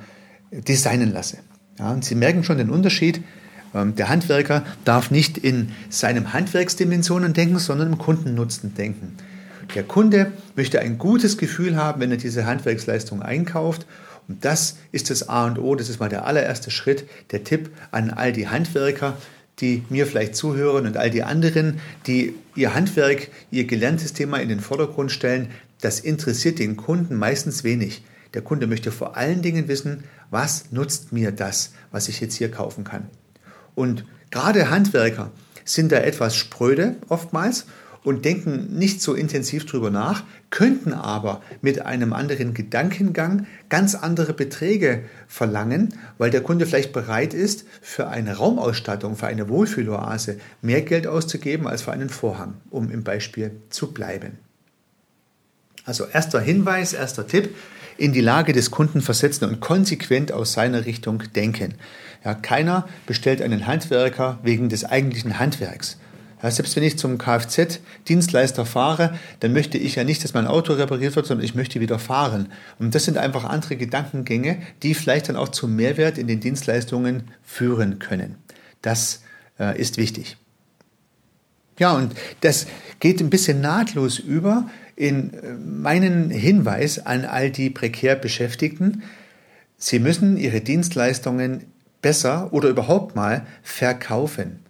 designen 0.50 1.12
lasse. 1.12 1.38
Ja, 1.78 1.92
und 1.92 2.04
Sie 2.04 2.14
merken 2.14 2.42
schon 2.42 2.58
den 2.58 2.70
Unterschied. 2.70 3.22
Ähm, 3.74 3.94
der 3.94 4.08
Handwerker 4.08 4.64
darf 4.84 5.10
nicht 5.10 5.38
in 5.38 5.72
seinem 5.88 6.32
Handwerksdimensionen 6.32 7.32
denken, 7.32 7.58
sondern 7.58 7.92
im 7.92 7.98
Kundennutzen 7.98 8.74
denken. 8.74 9.16
Der 9.74 9.84
Kunde 9.84 10.32
möchte 10.56 10.80
ein 10.80 10.98
gutes 10.98 11.38
Gefühl 11.38 11.76
haben, 11.76 12.00
wenn 12.00 12.10
er 12.10 12.16
diese 12.16 12.46
Handwerksleistung 12.46 13.22
einkauft. 13.22 13.86
Und 14.26 14.44
das 14.44 14.78
ist 14.92 15.10
das 15.10 15.28
A 15.28 15.46
und 15.46 15.58
O, 15.58 15.74
das 15.74 15.88
ist 15.88 16.00
mal 16.00 16.08
der 16.08 16.26
allererste 16.26 16.70
Schritt, 16.70 17.08
der 17.30 17.44
Tipp 17.44 17.70
an 17.90 18.10
all 18.10 18.32
die 18.32 18.48
Handwerker, 18.48 19.16
die 19.60 19.84
mir 19.88 20.06
vielleicht 20.06 20.34
zuhören 20.34 20.86
und 20.86 20.96
all 20.96 21.10
die 21.10 21.22
anderen, 21.22 21.80
die 22.06 22.34
ihr 22.56 22.74
Handwerk, 22.74 23.28
ihr 23.50 23.64
gelerntes 23.64 24.12
Thema 24.12 24.38
in 24.38 24.48
den 24.48 24.60
Vordergrund 24.60 25.12
stellen. 25.12 25.48
Das 25.80 26.00
interessiert 26.00 26.58
den 26.58 26.76
Kunden 26.76 27.16
meistens 27.16 27.62
wenig. 27.62 28.02
Der 28.34 28.42
Kunde 28.42 28.66
möchte 28.66 28.92
vor 28.92 29.16
allen 29.16 29.42
Dingen 29.42 29.68
wissen, 29.68 30.04
was 30.30 30.70
nutzt 30.70 31.12
mir 31.12 31.32
das, 31.32 31.72
was 31.90 32.08
ich 32.08 32.20
jetzt 32.20 32.34
hier 32.34 32.50
kaufen 32.50 32.84
kann. 32.84 33.08
Und 33.74 34.04
gerade 34.30 34.70
Handwerker 34.70 35.30
sind 35.64 35.92
da 35.92 35.98
etwas 35.98 36.36
spröde 36.36 36.96
oftmals 37.08 37.66
und 38.02 38.24
denken 38.24 38.78
nicht 38.78 39.02
so 39.02 39.14
intensiv 39.14 39.66
drüber 39.66 39.90
nach, 39.90 40.24
könnten 40.48 40.92
aber 40.92 41.42
mit 41.60 41.82
einem 41.82 42.12
anderen 42.12 42.54
Gedankengang 42.54 43.46
ganz 43.68 43.94
andere 43.94 44.32
Beträge 44.32 45.04
verlangen, 45.28 45.94
weil 46.16 46.30
der 46.30 46.42
Kunde 46.42 46.66
vielleicht 46.66 46.92
bereit 46.92 47.34
ist, 47.34 47.66
für 47.82 48.08
eine 48.08 48.36
Raumausstattung, 48.36 49.16
für 49.16 49.26
eine 49.26 49.48
Wohlfühloase 49.48 50.38
mehr 50.62 50.82
Geld 50.82 51.06
auszugeben 51.06 51.66
als 51.66 51.82
für 51.82 51.92
einen 51.92 52.08
Vorhang, 52.08 52.54
um 52.70 52.90
im 52.90 53.04
Beispiel 53.04 53.52
zu 53.68 53.92
bleiben. 53.92 54.38
Also 55.84 56.06
erster 56.06 56.40
Hinweis, 56.40 56.92
erster 56.92 57.26
Tipp, 57.26 57.54
in 58.00 58.12
die 58.12 58.22
Lage 58.22 58.52
des 58.52 58.70
Kunden 58.70 59.02
versetzen 59.02 59.44
und 59.48 59.60
konsequent 59.60 60.32
aus 60.32 60.54
seiner 60.54 60.86
Richtung 60.86 61.22
denken. 61.34 61.74
Ja, 62.24 62.34
keiner 62.34 62.88
bestellt 63.06 63.42
einen 63.42 63.66
Handwerker 63.66 64.38
wegen 64.42 64.68
des 64.68 64.84
eigentlichen 64.84 65.38
Handwerks. 65.38 65.98
Ja, 66.42 66.50
selbst 66.50 66.74
wenn 66.76 66.82
ich 66.82 66.98
zum 66.98 67.18
Kfz-Dienstleister 67.18 68.64
fahre, 68.64 69.18
dann 69.40 69.52
möchte 69.52 69.76
ich 69.76 69.96
ja 69.96 70.04
nicht, 70.04 70.24
dass 70.24 70.32
mein 70.32 70.46
Auto 70.46 70.72
repariert 70.72 71.14
wird, 71.14 71.26
sondern 71.26 71.44
ich 71.44 71.54
möchte 71.54 71.80
wieder 71.80 71.98
fahren. 71.98 72.50
Und 72.78 72.94
das 72.94 73.04
sind 73.04 73.18
einfach 73.18 73.44
andere 73.44 73.76
Gedankengänge, 73.76 74.56
die 74.82 74.94
vielleicht 74.94 75.28
dann 75.28 75.36
auch 75.36 75.50
zum 75.50 75.76
Mehrwert 75.76 76.16
in 76.16 76.26
den 76.26 76.40
Dienstleistungen 76.40 77.24
führen 77.42 77.98
können. 77.98 78.36
Das 78.80 79.22
äh, 79.58 79.78
ist 79.78 79.98
wichtig. 79.98 80.38
Ja, 81.78 81.92
und 81.92 82.14
das 82.40 82.66
geht 82.98 83.20
ein 83.20 83.30
bisschen 83.30 83.60
nahtlos 83.60 84.18
über 84.18 84.68
in 85.00 85.32
äh, 85.32 85.54
meinen 85.54 86.30
Hinweis 86.30 86.98
an 87.04 87.24
all 87.24 87.50
die 87.50 87.70
prekär 87.70 88.16
Beschäftigten, 88.16 89.02
sie 89.78 89.98
müssen 89.98 90.36
ihre 90.36 90.60
Dienstleistungen 90.60 91.64
besser 92.02 92.52
oder 92.52 92.68
überhaupt 92.68 93.16
mal 93.16 93.46
verkaufen. 93.62 94.60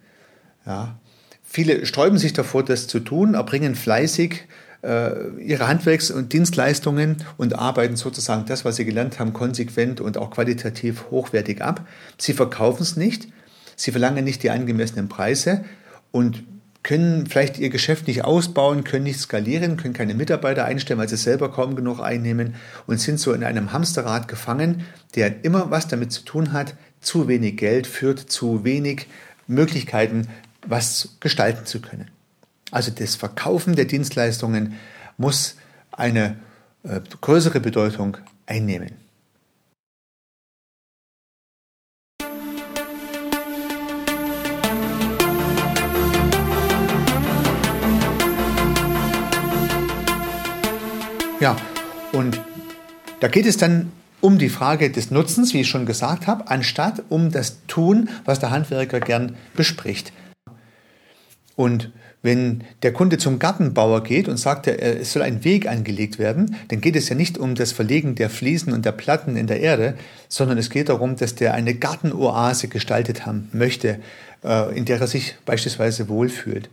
Ja. 0.65 0.97
Viele 1.43 1.85
sträuben 1.85 2.17
sich 2.17 2.31
davor, 2.31 2.63
das 2.63 2.87
zu 2.87 3.01
tun, 3.01 3.33
erbringen 3.33 3.75
fleißig 3.75 4.47
äh, 4.83 5.27
ihre 5.37 5.67
Handwerks- 5.67 6.11
und 6.11 6.31
Dienstleistungen 6.31 7.17
und 7.35 7.59
arbeiten 7.59 7.97
sozusagen 7.97 8.45
das, 8.45 8.63
was 8.63 8.77
sie 8.77 8.85
gelernt 8.85 9.19
haben, 9.19 9.33
konsequent 9.33 9.99
und 9.99 10.17
auch 10.17 10.31
qualitativ 10.31 11.11
hochwertig 11.11 11.61
ab. 11.61 11.85
Sie 12.17 12.31
verkaufen 12.31 12.83
es 12.83 12.95
nicht, 12.95 13.27
sie 13.75 13.91
verlangen 13.91 14.23
nicht 14.23 14.43
die 14.43 14.49
angemessenen 14.49 15.09
Preise 15.09 15.65
und 16.11 16.41
können 16.83 17.27
vielleicht 17.27 17.59
ihr 17.59 17.69
Geschäft 17.69 18.07
nicht 18.07 18.23
ausbauen, 18.23 18.83
können 18.83 19.03
nicht 19.03 19.19
skalieren, 19.19 19.77
können 19.77 19.93
keine 19.93 20.15
Mitarbeiter 20.15 20.65
einstellen, 20.65 20.99
weil 20.99 21.09
sie 21.09 21.17
selber 21.17 21.51
kaum 21.51 21.75
genug 21.75 21.99
einnehmen 21.99 22.55
und 22.87 22.99
sind 22.99 23.19
so 23.19 23.33
in 23.33 23.43
einem 23.43 23.71
Hamsterrad 23.71 24.27
gefangen, 24.27 24.85
der 25.15 25.45
immer 25.45 25.69
was 25.69 25.87
damit 25.87 26.11
zu 26.11 26.23
tun 26.23 26.53
hat, 26.53 26.75
zu 26.99 27.27
wenig 27.27 27.57
Geld 27.57 27.87
führt 27.87 28.19
zu 28.19 28.63
wenig 28.63 29.07
Möglichkeiten, 29.47 30.27
was 30.65 31.17
gestalten 31.19 31.65
zu 31.65 31.81
können. 31.81 32.09
Also 32.71 32.91
das 32.91 33.15
Verkaufen 33.15 33.75
der 33.75 33.85
Dienstleistungen 33.85 34.73
muss 35.17 35.55
eine 35.91 36.37
äh, 36.83 37.01
größere 37.19 37.59
Bedeutung 37.59 38.17
einnehmen. 38.45 38.91
Da 53.21 53.27
geht 53.27 53.45
es 53.45 53.57
dann 53.57 53.91
um 54.19 54.37
die 54.37 54.49
Frage 54.49 54.91
des 54.91 55.11
Nutzens, 55.11 55.53
wie 55.53 55.61
ich 55.61 55.69
schon 55.69 55.85
gesagt 55.85 56.27
habe, 56.27 56.47
anstatt 56.49 57.03
um 57.09 57.31
das 57.31 57.65
Tun, 57.67 58.09
was 58.25 58.39
der 58.39 58.51
Handwerker 58.51 58.99
gern 58.99 59.35
bespricht. 59.55 60.11
Und 61.55 61.91
wenn 62.23 62.63
der 62.81 62.93
Kunde 62.93 63.17
zum 63.17 63.39
Gartenbauer 63.39 64.03
geht 64.03 64.27
und 64.27 64.37
sagt, 64.37 64.67
es 64.67 65.13
soll 65.13 65.21
ein 65.21 65.43
Weg 65.43 65.67
angelegt 65.67 66.19
werden, 66.19 66.55
dann 66.69 66.81
geht 66.81 66.95
es 66.95 67.09
ja 67.09 67.15
nicht 67.15 67.37
um 67.37 67.55
das 67.55 67.71
Verlegen 67.71 68.15
der 68.15 68.29
Fliesen 68.29 68.73
und 68.73 68.85
der 68.85 68.91
Platten 68.91 69.35
in 69.35 69.47
der 69.47 69.59
Erde, 69.59 69.95
sondern 70.27 70.57
es 70.57 70.69
geht 70.69 70.89
darum, 70.89 71.15
dass 71.15 71.35
der 71.35 71.53
eine 71.53 71.73
Gartenoase 71.75 72.67
gestaltet 72.67 73.25
haben 73.25 73.49
möchte, 73.53 73.99
äh, 74.43 74.75
in 74.75 74.85
der 74.85 74.99
er 74.99 75.07
sich 75.07 75.35
beispielsweise 75.45 76.09
wohlfühlt. 76.09 76.69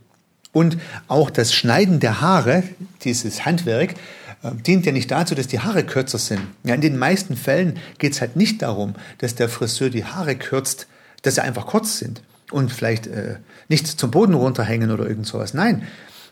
Und 0.53 0.79
auch 1.09 1.31
das 1.31 1.55
Schneiden 1.55 2.01
der 2.01 2.21
Haare, 2.21 2.63
dieses 3.05 3.45
Handwerk, 3.45 3.95
dient 4.43 4.87
ja 4.87 4.93
nicht 4.93 5.11
dazu, 5.11 5.35
dass 5.35 5.49
die 5.49 5.61
Haare 5.61 5.85
kürzer 5.85 6.19
sind. 6.19 6.43
Ja, 6.65 6.75
in 6.75 6.81
den 6.81 6.97
meisten 6.97 7.37
Fällen 7.37 7.79
geht 7.99 8.13
es 8.13 8.21
halt 8.21 8.37
nicht 8.37 8.63
darum, 8.63 8.95
dass 9.19 9.35
der 9.35 9.49
Friseur 9.49 9.91
die 9.91 10.05
Haare 10.05 10.37
kürzt, 10.37 10.87
dass 11.23 11.35
sie 11.35 11.43
einfach 11.43 11.67
kurz 11.67 11.99
sind 11.99 12.23
und 12.51 12.73
vielleicht 12.73 13.07
äh, 13.07 13.37
nicht 13.69 13.87
zum 13.87 14.11
Boden 14.11 14.35
runterhängen 14.35 14.91
oder 14.91 15.07
irgend 15.07 15.27
sowas. 15.27 15.55
Nein, 15.55 15.83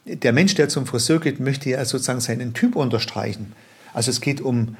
der 0.04 0.32
Mensch, 0.32 0.54
der 0.54 0.68
zum 0.68 0.86
Friseur 0.86 1.20
geht, 1.20 1.40
möchte 1.40 1.68
ja 1.68 1.84
sozusagen 1.84 2.20
seinen 2.20 2.54
Typ 2.54 2.76
unterstreichen. 2.76 3.52
Also 3.92 4.10
es 4.10 4.20
geht 4.20 4.40
um 4.40 4.76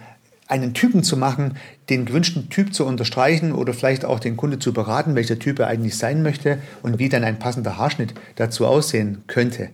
einen 0.47 0.75
Typen 0.75 1.03
zu 1.03 1.17
machen, 1.17 1.57
den 1.91 2.05
gewünschten 2.05 2.49
Typ 2.51 2.73
zu 2.73 2.87
unterstreichen 2.87 3.53
oder 3.53 3.75
vielleicht 3.75 4.05
auch 4.05 4.21
den 4.21 4.37
Kunde 4.37 4.61
zu 4.61 4.73
beraten, 4.73 5.17
welcher 5.17 5.41
Typ 5.41 5.59
er 5.59 5.67
eigentlich 5.67 5.99
sein 5.99 6.23
möchte 6.23 6.61
und 6.83 7.01
wie 7.01 7.09
dann 7.09 7.25
ein 7.25 7.41
passender 7.41 7.77
Haarschnitt 7.77 8.15
dazu 8.37 8.67
aussehen 8.67 9.25
könnte. 9.27 9.71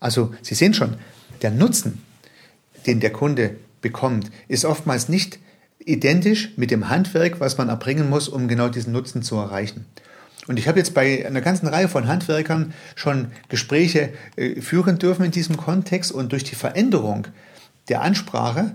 Also 0.00 0.34
Sie 0.42 0.56
sehen 0.56 0.74
schon, 0.74 0.94
der 1.42 1.52
Nutzen, 1.52 2.02
den 2.86 3.00
der 3.00 3.12
Kunde 3.12 3.56
bekommt, 3.80 4.30
ist 4.48 4.64
oftmals 4.64 5.08
nicht 5.08 5.38
identisch 5.78 6.50
mit 6.56 6.70
dem 6.70 6.88
Handwerk, 6.88 7.40
was 7.40 7.58
man 7.58 7.68
erbringen 7.68 8.10
muss, 8.10 8.28
um 8.28 8.48
genau 8.48 8.68
diesen 8.68 8.92
Nutzen 8.92 9.22
zu 9.22 9.36
erreichen. 9.36 9.86
Und 10.48 10.58
ich 10.58 10.68
habe 10.68 10.78
jetzt 10.78 10.94
bei 10.94 11.26
einer 11.26 11.40
ganzen 11.40 11.66
Reihe 11.66 11.88
von 11.88 12.06
Handwerkern 12.06 12.72
schon 12.94 13.28
Gespräche 13.48 14.10
äh, 14.36 14.60
führen 14.60 14.98
dürfen 14.98 15.24
in 15.24 15.32
diesem 15.32 15.56
Kontext 15.56 16.12
und 16.12 16.32
durch 16.32 16.44
die 16.44 16.54
Veränderung 16.54 17.26
der 17.88 18.02
Ansprache, 18.02 18.72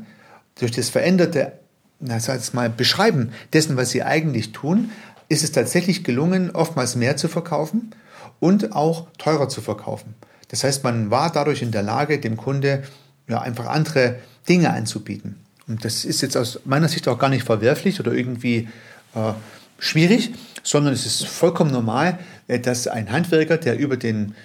durch 0.59 0.71
das 0.71 0.89
veränderte, 0.89 1.53
na, 1.99 2.19
sag 2.19 2.41
ich 2.41 2.53
mal, 2.53 2.69
Beschreiben 2.69 3.31
dessen, 3.53 3.77
was 3.77 3.91
sie 3.91 4.03
eigentlich 4.03 4.51
tun, 4.51 4.91
ist 5.29 5.43
es 5.43 5.51
tatsächlich 5.51 6.03
gelungen, 6.03 6.51
oftmals 6.51 6.95
mehr 6.95 7.15
zu 7.15 7.29
verkaufen 7.29 7.91
und 8.39 8.73
auch 8.73 9.07
teurer 9.17 9.47
zu 9.47 9.61
verkaufen. 9.61 10.15
Das 10.49 10.65
heißt, 10.65 10.83
man 10.83 11.09
war 11.09 11.31
dadurch 11.31 11.61
in 11.61 11.71
der 11.71 11.83
Lage, 11.83 12.19
dem 12.19 12.35
Kunde 12.35 12.83
ja, 13.31 13.41
einfach 13.41 13.67
andere 13.67 14.17
Dinge 14.47 14.71
anzubieten. 14.71 15.37
Und 15.67 15.85
das 15.85 16.05
ist 16.05 16.21
jetzt 16.21 16.35
aus 16.37 16.59
meiner 16.65 16.89
Sicht 16.89 17.07
auch 17.07 17.17
gar 17.17 17.29
nicht 17.29 17.45
verwerflich 17.45 17.99
oder 17.99 18.11
irgendwie 18.11 18.67
äh, 19.15 19.33
schwierig, 19.79 20.31
sondern 20.63 20.93
es 20.93 21.05
ist 21.05 21.25
vollkommen 21.25 21.71
normal, 21.71 22.19
äh, 22.47 22.59
dass 22.59 22.87
ein 22.87 23.11
Handwerker, 23.11 23.57
der 23.57 23.77
über 23.77 23.97
den 23.97 24.35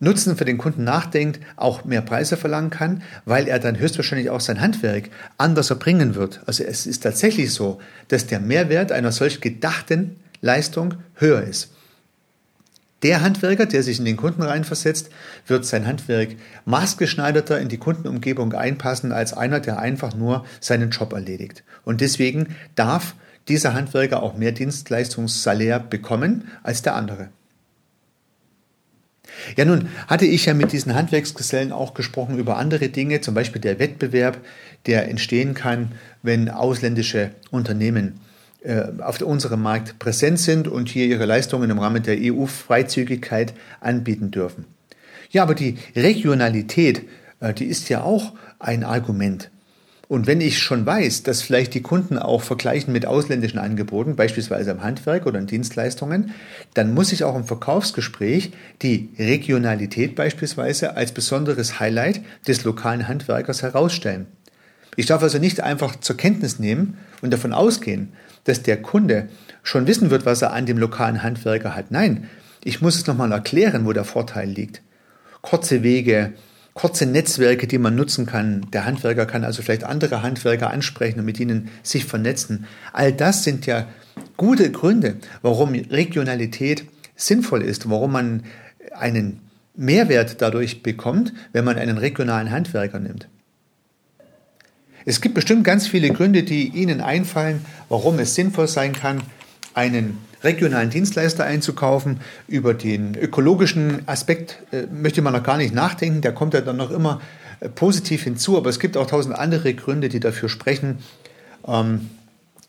Nutzen 0.00 0.36
für 0.36 0.44
den 0.44 0.58
Kunden 0.58 0.82
nachdenkt, 0.82 1.40
auch 1.54 1.84
mehr 1.84 2.02
Preise 2.02 2.36
verlangen 2.36 2.70
kann, 2.70 3.02
weil 3.24 3.46
er 3.46 3.60
dann 3.60 3.78
höchstwahrscheinlich 3.78 4.30
auch 4.30 4.40
sein 4.40 4.60
Handwerk 4.60 5.10
anders 5.38 5.70
erbringen 5.70 6.16
wird. 6.16 6.40
Also 6.46 6.64
es 6.64 6.86
ist 6.86 7.04
tatsächlich 7.04 7.54
so, 7.54 7.80
dass 8.08 8.26
der 8.26 8.40
Mehrwert 8.40 8.90
einer 8.90 9.12
solch 9.12 9.40
gedachten 9.40 10.16
Leistung 10.40 10.94
höher 11.14 11.42
ist. 11.42 11.70
Der 13.02 13.20
Handwerker, 13.20 13.66
der 13.66 13.82
sich 13.82 13.98
in 13.98 14.04
den 14.04 14.16
Kunden 14.16 14.42
reinversetzt, 14.42 15.10
wird 15.46 15.64
sein 15.64 15.86
Handwerk 15.86 16.36
maßgeschneiderter 16.66 17.60
in 17.60 17.68
die 17.68 17.78
Kundenumgebung 17.78 18.52
einpassen 18.52 19.10
als 19.10 19.32
einer, 19.32 19.58
der 19.58 19.80
einfach 19.80 20.14
nur 20.14 20.44
seinen 20.60 20.90
Job 20.90 21.12
erledigt. 21.12 21.64
Und 21.84 22.00
deswegen 22.00 22.54
darf 22.76 23.16
dieser 23.48 23.74
Handwerker 23.74 24.22
auch 24.22 24.36
mehr 24.36 24.52
Dienstleistungssalär 24.52 25.80
bekommen 25.80 26.48
als 26.62 26.82
der 26.82 26.94
andere. 26.94 27.30
Ja, 29.56 29.64
nun 29.64 29.88
hatte 30.06 30.26
ich 30.26 30.46
ja 30.46 30.54
mit 30.54 30.72
diesen 30.72 30.94
Handwerksgesellen 30.94 31.72
auch 31.72 31.94
gesprochen 31.94 32.38
über 32.38 32.56
andere 32.56 32.88
Dinge, 32.88 33.20
zum 33.20 33.34
Beispiel 33.34 33.60
der 33.60 33.78
Wettbewerb, 33.78 34.38
der 34.86 35.08
entstehen 35.08 35.54
kann, 35.54 35.92
wenn 36.22 36.48
ausländische 36.48 37.30
Unternehmen 37.50 38.20
auf 39.00 39.20
unserem 39.20 39.62
Markt 39.62 39.98
präsent 39.98 40.38
sind 40.38 40.68
und 40.68 40.88
hier 40.88 41.06
ihre 41.06 41.26
Leistungen 41.26 41.70
im 41.70 41.78
Rahmen 41.78 42.02
der 42.02 42.16
EU-Freizügigkeit 42.20 43.54
anbieten 43.80 44.30
dürfen. 44.30 44.66
Ja, 45.30 45.42
aber 45.42 45.54
die 45.54 45.78
Regionalität, 45.96 47.02
äh, 47.40 47.54
die 47.54 47.64
ist 47.64 47.88
ja 47.88 48.02
auch 48.02 48.34
ein 48.58 48.84
Argument. 48.84 49.50
Und 50.12 50.26
wenn 50.26 50.42
ich 50.42 50.58
schon 50.58 50.84
weiß, 50.84 51.22
dass 51.22 51.40
vielleicht 51.40 51.72
die 51.72 51.80
Kunden 51.80 52.18
auch 52.18 52.42
vergleichen 52.42 52.92
mit 52.92 53.06
ausländischen 53.06 53.58
Angeboten, 53.58 54.14
beispielsweise 54.14 54.70
im 54.70 54.82
Handwerk 54.82 55.24
oder 55.24 55.38
in 55.38 55.46
Dienstleistungen, 55.46 56.34
dann 56.74 56.92
muss 56.92 57.12
ich 57.12 57.24
auch 57.24 57.34
im 57.34 57.44
Verkaufsgespräch 57.44 58.52
die 58.82 59.08
Regionalität 59.18 60.14
beispielsweise 60.14 60.96
als 60.96 61.12
besonderes 61.12 61.80
Highlight 61.80 62.20
des 62.46 62.62
lokalen 62.64 63.08
Handwerkers 63.08 63.62
herausstellen. 63.62 64.26
Ich 64.96 65.06
darf 65.06 65.22
also 65.22 65.38
nicht 65.38 65.60
einfach 65.60 65.96
zur 65.96 66.16
Kenntnis 66.16 66.58
nehmen 66.58 66.98
und 67.22 67.32
davon 67.32 67.52
ausgehen, 67.52 68.12
dass 68.44 68.62
der 68.62 68.80
Kunde 68.80 69.28
schon 69.62 69.86
wissen 69.86 70.10
wird, 70.10 70.26
was 70.26 70.42
er 70.42 70.52
an 70.52 70.66
dem 70.66 70.78
lokalen 70.78 71.22
Handwerker 71.22 71.74
hat. 71.74 71.90
Nein, 71.90 72.28
ich 72.62 72.80
muss 72.80 72.96
es 72.96 73.06
nochmal 73.06 73.32
erklären, 73.32 73.86
wo 73.86 73.92
der 73.92 74.04
Vorteil 74.04 74.48
liegt. 74.48 74.82
Kurze 75.40 75.82
Wege, 75.82 76.34
kurze 76.74 77.06
Netzwerke, 77.06 77.66
die 77.66 77.78
man 77.78 77.96
nutzen 77.96 78.26
kann. 78.26 78.66
Der 78.72 78.84
Handwerker 78.84 79.26
kann 79.26 79.44
also 79.44 79.62
vielleicht 79.62 79.84
andere 79.84 80.22
Handwerker 80.22 80.70
ansprechen 80.70 81.20
und 81.20 81.24
mit 81.24 81.40
ihnen 81.40 81.70
sich 81.82 82.04
vernetzen. 82.04 82.66
All 82.92 83.12
das 83.12 83.44
sind 83.44 83.66
ja 83.66 83.88
gute 84.36 84.70
Gründe, 84.70 85.16
warum 85.42 85.72
Regionalität 85.72 86.84
sinnvoll 87.16 87.62
ist, 87.62 87.88
warum 87.88 88.12
man 88.12 88.42
einen 88.94 89.40
Mehrwert 89.74 90.40
dadurch 90.42 90.82
bekommt, 90.82 91.32
wenn 91.52 91.64
man 91.64 91.78
einen 91.78 91.98
regionalen 91.98 92.50
Handwerker 92.50 92.98
nimmt. 92.98 93.28
Es 95.04 95.20
gibt 95.20 95.34
bestimmt 95.34 95.64
ganz 95.64 95.86
viele 95.86 96.10
Gründe, 96.10 96.42
die 96.42 96.68
Ihnen 96.68 97.00
einfallen, 97.00 97.64
warum 97.88 98.18
es 98.18 98.34
sinnvoll 98.34 98.68
sein 98.68 98.92
kann, 98.92 99.22
einen 99.74 100.18
regionalen 100.44 100.90
Dienstleister 100.90 101.44
einzukaufen. 101.44 102.20
Über 102.48 102.74
den 102.74 103.14
ökologischen 103.14 104.06
Aspekt 104.06 104.58
äh, 104.72 104.86
möchte 104.92 105.22
man 105.22 105.32
noch 105.32 105.42
gar 105.42 105.56
nicht 105.56 105.74
nachdenken, 105.74 106.20
der 106.20 106.32
kommt 106.32 106.54
ja 106.54 106.60
dann 106.60 106.76
noch 106.76 106.90
immer 106.90 107.20
äh, 107.60 107.68
positiv 107.68 108.24
hinzu, 108.24 108.56
aber 108.56 108.70
es 108.70 108.78
gibt 108.78 108.96
auch 108.96 109.06
tausend 109.06 109.34
andere 109.34 109.74
Gründe, 109.74 110.08
die 110.08 110.20
dafür 110.20 110.48
sprechen, 110.48 110.98
ähm, 111.66 112.10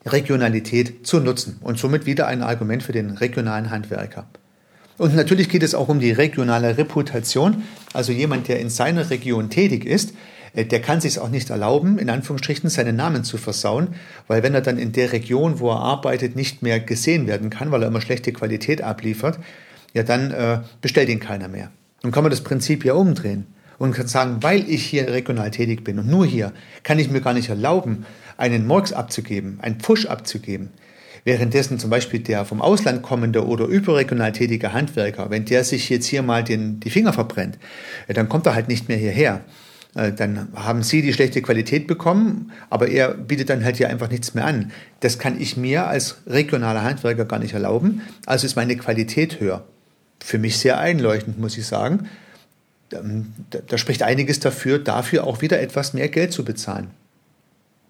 Regionalität 0.05 1.07
zu 1.07 1.19
nutzen 1.19 1.57
und 1.61 1.79
somit 1.79 2.05
wieder 2.05 2.27
ein 2.27 2.43
Argument 2.43 2.83
für 2.83 2.91
den 2.91 3.11
regionalen 3.11 3.69
Handwerker. 3.69 4.27
Und 4.97 5.15
natürlich 5.15 5.49
geht 5.49 5.63
es 5.63 5.73
auch 5.73 5.87
um 5.87 5.99
die 5.99 6.11
regionale 6.11 6.77
Reputation, 6.77 7.63
also 7.93 8.11
jemand, 8.11 8.47
der 8.47 8.59
in 8.59 8.69
seiner 8.69 9.09
Region 9.09 9.49
tätig 9.49 9.85
ist, 9.85 10.13
der 10.55 10.81
kann 10.81 11.01
sich 11.01 11.19
auch 11.19 11.29
nicht 11.29 11.49
erlauben, 11.49 11.97
in 11.97 12.09
Anführungsstrichen 12.09 12.69
seinen 12.69 12.95
Namen 12.95 13.23
zu 13.23 13.37
versauen, 13.37 13.95
weil 14.27 14.43
wenn 14.43 14.53
er 14.53 14.61
dann 14.61 14.77
in 14.77 14.91
der 14.91 15.11
Region, 15.11 15.59
wo 15.59 15.71
er 15.71 15.79
arbeitet, 15.79 16.35
nicht 16.35 16.61
mehr 16.61 16.79
gesehen 16.79 17.25
werden 17.27 17.49
kann, 17.49 17.71
weil 17.71 17.81
er 17.81 17.87
immer 17.87 18.01
schlechte 18.01 18.31
Qualität 18.31 18.81
abliefert, 18.81 19.39
ja 19.93 20.03
dann 20.03 20.31
äh, 20.31 20.59
bestellt 20.81 21.09
ihn 21.09 21.19
keiner 21.19 21.47
mehr. 21.47 21.71
Dann 22.01 22.11
kann 22.11 22.23
man 22.23 22.31
das 22.31 22.41
Prinzip 22.41 22.85
ja 22.85 22.93
umdrehen 22.93 23.47
und 23.79 23.93
kann 23.93 24.07
sagen, 24.07 24.37
weil 24.41 24.69
ich 24.69 24.85
hier 24.85 25.07
regional 25.07 25.49
tätig 25.51 25.83
bin 25.83 25.97
und 25.99 26.07
nur 26.07 26.25
hier, 26.25 26.53
kann 26.83 26.99
ich 26.99 27.09
mir 27.09 27.21
gar 27.21 27.33
nicht 27.33 27.49
erlauben, 27.49 28.05
einen 28.37 28.67
Morgs 28.67 28.93
abzugeben, 28.93 29.59
einen 29.61 29.77
Push 29.77 30.05
abzugeben. 30.05 30.69
Währenddessen 31.25 31.79
zum 31.79 31.89
Beispiel 31.89 32.19
der 32.19 32.43
vom 32.43 32.61
Ausland 32.61 33.01
kommende 33.01 33.47
oder 33.47 33.65
überregional 33.65 34.33
tätige 34.33 34.73
Handwerker, 34.73 35.29
wenn 35.29 35.45
der 35.45 35.63
sich 35.63 35.89
jetzt 35.89 36.05
hier 36.05 36.21
mal 36.21 36.43
den, 36.43 36.79
die 36.81 36.89
Finger 36.89 37.13
verbrennt, 37.13 37.57
dann 38.07 38.27
kommt 38.27 38.45
er 38.45 38.55
halt 38.55 38.67
nicht 38.67 38.89
mehr 38.89 38.97
hierher. 38.97 39.41
Äh, 39.95 40.11
dann 40.11 40.47
haben 40.55 40.83
Sie 40.83 41.01
die 41.01 41.13
schlechte 41.13 41.41
Qualität 41.41 41.87
bekommen, 41.87 42.51
aber 42.69 42.87
er 42.87 43.13
bietet 43.13 43.49
dann 43.49 43.63
halt 43.63 43.77
hier 43.77 43.89
einfach 43.89 44.09
nichts 44.09 44.33
mehr 44.33 44.45
an. 44.45 44.71
Das 44.99 45.19
kann 45.19 45.39
ich 45.39 45.57
mir 45.57 45.87
als 45.87 46.17
regionaler 46.27 46.83
Handwerker 46.83 47.25
gar 47.25 47.39
nicht 47.39 47.53
erlauben, 47.53 48.01
also 48.25 48.45
ist 48.45 48.55
meine 48.55 48.75
Qualität 48.75 49.39
höher. 49.39 49.63
Für 50.23 50.37
mich 50.37 50.57
sehr 50.57 50.79
einleuchtend, 50.79 51.39
muss 51.39 51.57
ich 51.57 51.65
sagen. 51.65 52.09
Ähm, 52.91 53.33
da, 53.49 53.59
da 53.65 53.77
spricht 53.77 54.03
einiges 54.03 54.39
dafür, 54.39 54.79
dafür 54.79 55.25
auch 55.25 55.41
wieder 55.41 55.61
etwas 55.61 55.93
mehr 55.93 56.09
Geld 56.09 56.31
zu 56.31 56.43
bezahlen. 56.45 56.91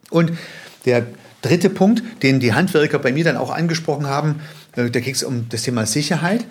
Und 0.10 0.34
der 0.86 1.06
dritte 1.42 1.70
Punkt, 1.70 2.04
den 2.24 2.40
die 2.40 2.54
Handwerker 2.54 3.00
bei 3.00 3.12
mir 3.12 3.24
dann 3.24 3.38
auch 3.38 3.52
angesprochen 3.52 4.08
haben, 4.08 4.42
äh, 4.76 4.90
da 4.90 5.00
ging 5.00 5.14
es 5.14 5.24
um 5.24 5.48
das 5.50 5.64
Thema 5.64 5.86
Sicherheit. 5.86 6.46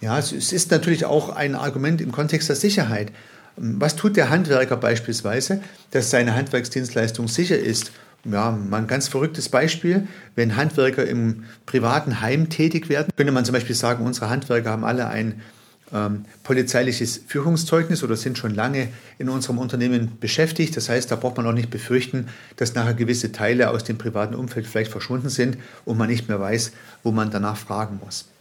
Ja, 0.00 0.18
es 0.18 0.32
ist 0.32 0.70
natürlich 0.70 1.04
auch 1.04 1.28
ein 1.30 1.54
Argument 1.54 2.00
im 2.00 2.12
Kontext 2.12 2.48
der 2.48 2.56
Sicherheit. 2.56 3.12
Was 3.56 3.96
tut 3.96 4.16
der 4.16 4.30
Handwerker 4.30 4.76
beispielsweise, 4.76 5.60
dass 5.90 6.10
seine 6.10 6.34
Handwerksdienstleistung 6.34 7.28
sicher 7.28 7.58
ist? 7.58 7.92
Ja, 8.24 8.52
mal 8.52 8.78
ein 8.78 8.86
ganz 8.86 9.08
verrücktes 9.08 9.48
Beispiel. 9.48 10.06
Wenn 10.36 10.56
Handwerker 10.56 11.04
im 11.04 11.44
privaten 11.66 12.20
Heim 12.20 12.48
tätig 12.48 12.88
werden, 12.88 13.10
könnte 13.16 13.32
man 13.32 13.44
zum 13.44 13.52
Beispiel 13.52 13.74
sagen, 13.74 14.06
unsere 14.06 14.30
Handwerker 14.30 14.70
haben 14.70 14.84
alle 14.84 15.08
ein 15.08 15.42
ähm, 15.92 16.24
polizeiliches 16.42 17.20
Führungszeugnis 17.26 18.02
oder 18.02 18.16
sind 18.16 18.38
schon 18.38 18.54
lange 18.54 18.88
in 19.18 19.28
unserem 19.28 19.58
Unternehmen 19.58 20.18
beschäftigt. 20.20 20.76
Das 20.76 20.88
heißt, 20.88 21.10
da 21.10 21.16
braucht 21.16 21.36
man 21.36 21.46
auch 21.46 21.52
nicht 21.52 21.70
befürchten, 21.70 22.28
dass 22.56 22.74
nachher 22.74 22.94
gewisse 22.94 23.32
Teile 23.32 23.70
aus 23.70 23.84
dem 23.84 23.98
privaten 23.98 24.34
Umfeld 24.34 24.66
vielleicht 24.66 24.90
verschwunden 24.90 25.28
sind 25.28 25.58
und 25.84 25.98
man 25.98 26.08
nicht 26.08 26.28
mehr 26.28 26.40
weiß, 26.40 26.72
wo 27.02 27.10
man 27.10 27.30
danach 27.30 27.56
fragen 27.56 28.00
muss. 28.02 28.31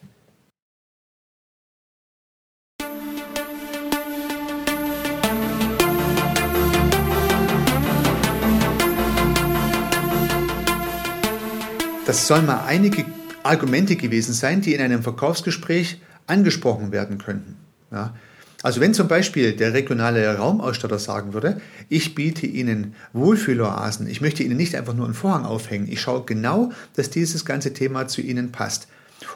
Das 12.12 12.28
sollen 12.28 12.46
mal 12.46 12.66
einige 12.68 13.06
Argumente 13.42 13.96
gewesen 13.96 14.34
sein, 14.34 14.60
die 14.60 14.74
in 14.74 14.82
einem 14.82 15.02
Verkaufsgespräch 15.02 16.02
angesprochen 16.28 16.92
werden 16.92 17.20
könnten. 17.20 17.56
Ja. 17.90 18.14
Also 18.64 18.82
wenn 18.82 18.94
zum 18.94 19.08
Beispiel 19.08 19.54
der 19.54 19.72
regionale 19.72 20.38
Raumausstatter 20.38 21.00
sagen 21.00 21.34
würde, 21.34 21.62
ich 21.88 22.14
biete 22.14 22.46
Ihnen 22.46 22.96
Wohlfühloasen, 23.14 24.10
ich 24.10 24.20
möchte 24.20 24.44
Ihnen 24.44 24.58
nicht 24.58 24.76
einfach 24.76 24.94
nur 24.94 25.06
einen 25.06 25.14
Vorhang 25.14 25.46
aufhängen, 25.46 25.88
ich 25.90 26.02
schaue 26.02 26.26
genau, 26.26 26.74
dass 26.98 27.12
dieses 27.12 27.46
ganze 27.46 27.72
Thema 27.74 28.10
zu 28.10 28.20
Ihnen 28.20 28.52
passt. 28.52 28.90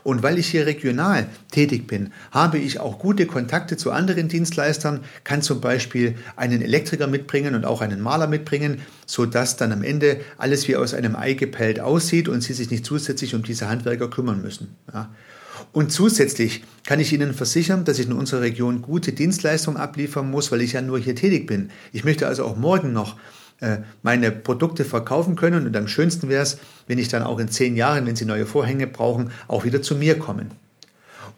Und 0.04 0.24
weil 0.24 0.40
ich 0.40 0.48
hier 0.48 0.66
regional 0.66 1.28
tätig 1.52 1.88
bin, 1.88 2.12
habe 2.32 2.58
ich 2.58 2.80
auch 2.80 3.00
gute 3.00 3.26
Kontakte 3.26 3.78
zu 3.78 3.92
anderen 3.92 4.28
Dienstleistern, 4.28 5.02
kann 5.24 5.42
zum 5.42 5.62
Beispiel 5.62 6.16
einen 6.36 6.62
Elektriker 6.62 7.08
mitbringen 7.08 7.56
und 7.56 7.66
auch 7.66 7.82
einen 7.82 8.02
Maler 8.02 8.28
mitbringen, 8.28 8.82
sodass 9.06 9.58
dann 9.58 9.72
am 9.72 9.84
Ende 9.84 10.22
alles 10.38 10.68
wie 10.68 10.76
aus 10.76 10.94
einem 10.94 11.16
Ei 11.16 11.34
gepellt 11.34 11.80
aussieht 11.80 12.28
und 12.28 12.42
Sie 12.42 12.54
sich 12.54 12.72
nicht 12.72 12.86
zusätzlich 12.86 13.36
um 13.36 13.44
diese 13.44 13.70
Handwerker 13.70 14.10
kümmern 14.10 14.42
müssen. 14.42 14.76
Ja. 14.94 15.10
Und 15.72 15.92
zusätzlich 15.92 16.64
kann 16.86 17.00
ich 17.00 17.14
Ihnen 17.14 17.34
versichern, 17.34 17.86
dass 17.86 18.00
ich 18.00 18.08
in 18.08 18.14
unserer 18.14 18.42
Region 18.42 18.82
gute 18.82 19.14
Dienstleistungen 19.14 19.80
abliefern 19.80 20.30
muss, 20.30 20.52
weil 20.52 20.62
ich 20.62 20.74
ja 20.74 20.82
nur 20.82 21.00
hier 21.00 21.16
tätig 21.16 21.48
bin. 21.48 21.70
Ich 21.92 22.04
möchte 22.04 22.28
also 22.28 22.46
auch 22.46 22.58
morgen 22.58 22.94
noch 22.94 23.18
meine 24.04 24.32
Produkte 24.32 24.86
verkaufen 24.86 25.36
können 25.36 25.66
und 25.66 25.76
am 25.76 25.88
schönsten 25.88 26.30
wäre 26.30 26.44
es, 26.44 26.58
wenn 26.88 27.00
ich 27.00 27.08
dann 27.08 27.24
auch 27.24 27.40
in 27.40 27.48
zehn 27.48 27.76
Jahren, 27.76 28.06
wenn 28.06 28.16
Sie 28.16 28.26
neue 28.26 28.46
Vorhänge 28.46 28.88
brauchen, 28.88 29.32
auch 29.48 29.64
wieder 29.64 29.82
zu 29.82 29.96
mir 29.96 30.20
kommen. 30.20 30.52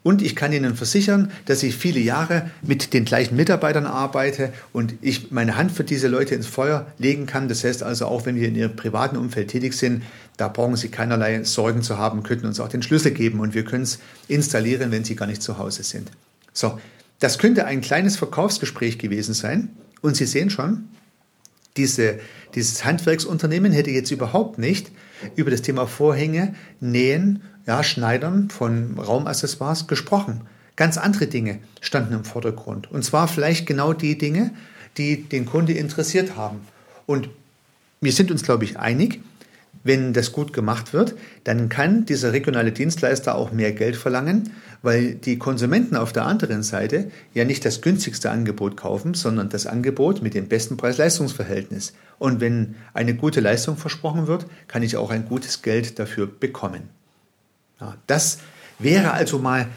Und 0.02 0.22
ich 0.22 0.36
kann 0.36 0.52
Ihnen 0.52 0.74
versichern, 0.76 1.30
dass 1.46 1.62
ich 1.62 1.76
viele 1.76 2.00
Jahre 2.00 2.50
mit 2.62 2.94
den 2.94 3.04
gleichen 3.04 3.36
Mitarbeitern 3.36 3.86
arbeite 3.86 4.52
und 4.72 4.94
ich 5.00 5.32
meine 5.32 5.56
Hand 5.56 5.72
für 5.72 5.84
diese 5.84 6.08
Leute 6.08 6.34
ins 6.34 6.46
Feuer 6.46 6.86
legen 6.98 7.26
kann. 7.26 7.48
Das 7.48 7.64
heißt 7.64 7.82
also, 7.82 8.06
auch 8.06 8.24
wenn 8.24 8.36
wir 8.36 8.48
in 8.48 8.54
Ihrem 8.54 8.76
privaten 8.76 9.16
Umfeld 9.16 9.48
tätig 9.48 9.74
sind, 9.74 10.02
da 10.36 10.48
brauchen 10.48 10.76
Sie 10.76 10.88
keinerlei 10.88 11.42
Sorgen 11.44 11.82
zu 11.82 11.98
haben, 11.98 12.22
könnten 12.22 12.46
uns 12.46 12.60
auch 12.60 12.68
den 12.68 12.82
Schlüssel 12.82 13.10
geben 13.10 13.40
und 13.40 13.54
wir 13.54 13.64
können 13.64 13.82
es 13.82 13.98
installieren, 14.28 14.92
wenn 14.92 15.04
Sie 15.04 15.16
gar 15.16 15.26
nicht 15.26 15.42
zu 15.42 15.58
Hause 15.58 15.82
sind. 15.82 16.10
So, 16.52 16.78
das 17.18 17.38
könnte 17.38 17.64
ein 17.64 17.80
kleines 17.80 18.16
Verkaufsgespräch 18.16 18.98
gewesen 18.98 19.34
sein. 19.34 19.70
Und 20.00 20.16
Sie 20.16 20.26
sehen 20.26 20.48
schon, 20.48 20.88
diese, 21.78 22.18
dieses 22.54 22.84
Handwerksunternehmen 22.84 23.72
hätte 23.72 23.90
jetzt 23.90 24.10
überhaupt 24.10 24.58
nicht 24.58 24.90
über 25.36 25.50
das 25.50 25.62
Thema 25.62 25.86
Vorhänge, 25.86 26.54
Nähen, 26.80 27.42
ja, 27.66 27.82
Schneidern 27.82 28.50
von 28.50 28.98
Raumaccessoires 28.98 29.86
gesprochen. 29.86 30.42
Ganz 30.76 30.96
andere 30.96 31.26
Dinge 31.26 31.58
standen 31.80 32.14
im 32.14 32.24
Vordergrund. 32.24 32.90
Und 32.90 33.04
zwar 33.04 33.28
vielleicht 33.28 33.66
genau 33.66 33.92
die 33.92 34.18
Dinge, 34.18 34.52
die 34.96 35.24
den 35.24 35.46
Kunde 35.46 35.72
interessiert 35.72 36.36
haben. 36.36 36.60
Und 37.06 37.30
wir 38.00 38.12
sind 38.12 38.30
uns, 38.30 38.42
glaube 38.42 38.64
ich, 38.64 38.78
einig, 38.78 39.20
wenn 39.84 40.12
das 40.12 40.32
gut 40.32 40.52
gemacht 40.52 40.92
wird, 40.92 41.14
dann 41.44 41.68
kann 41.68 42.04
dieser 42.04 42.32
regionale 42.32 42.72
Dienstleister 42.72 43.34
auch 43.34 43.52
mehr 43.52 43.72
Geld 43.72 43.96
verlangen, 43.96 44.50
weil 44.82 45.14
die 45.14 45.38
Konsumenten 45.38 45.96
auf 45.96 46.12
der 46.12 46.26
anderen 46.26 46.62
Seite 46.62 47.10
ja 47.34 47.44
nicht 47.44 47.64
das 47.64 47.80
günstigste 47.80 48.30
Angebot 48.30 48.76
kaufen, 48.76 49.14
sondern 49.14 49.48
das 49.48 49.66
Angebot 49.66 50.22
mit 50.22 50.34
dem 50.34 50.48
besten 50.48 50.76
Preis-Leistungs-Verhältnis. 50.76 51.94
Und 52.18 52.40
wenn 52.40 52.74
eine 52.92 53.14
gute 53.14 53.40
Leistung 53.40 53.76
versprochen 53.76 54.26
wird, 54.26 54.46
kann 54.66 54.82
ich 54.82 54.96
auch 54.96 55.10
ein 55.10 55.24
gutes 55.24 55.62
Geld 55.62 55.98
dafür 55.98 56.26
bekommen. 56.26 56.90
Ja, 57.80 57.96
das 58.06 58.38
wäre 58.78 59.12
also 59.12 59.38
mal 59.38 59.68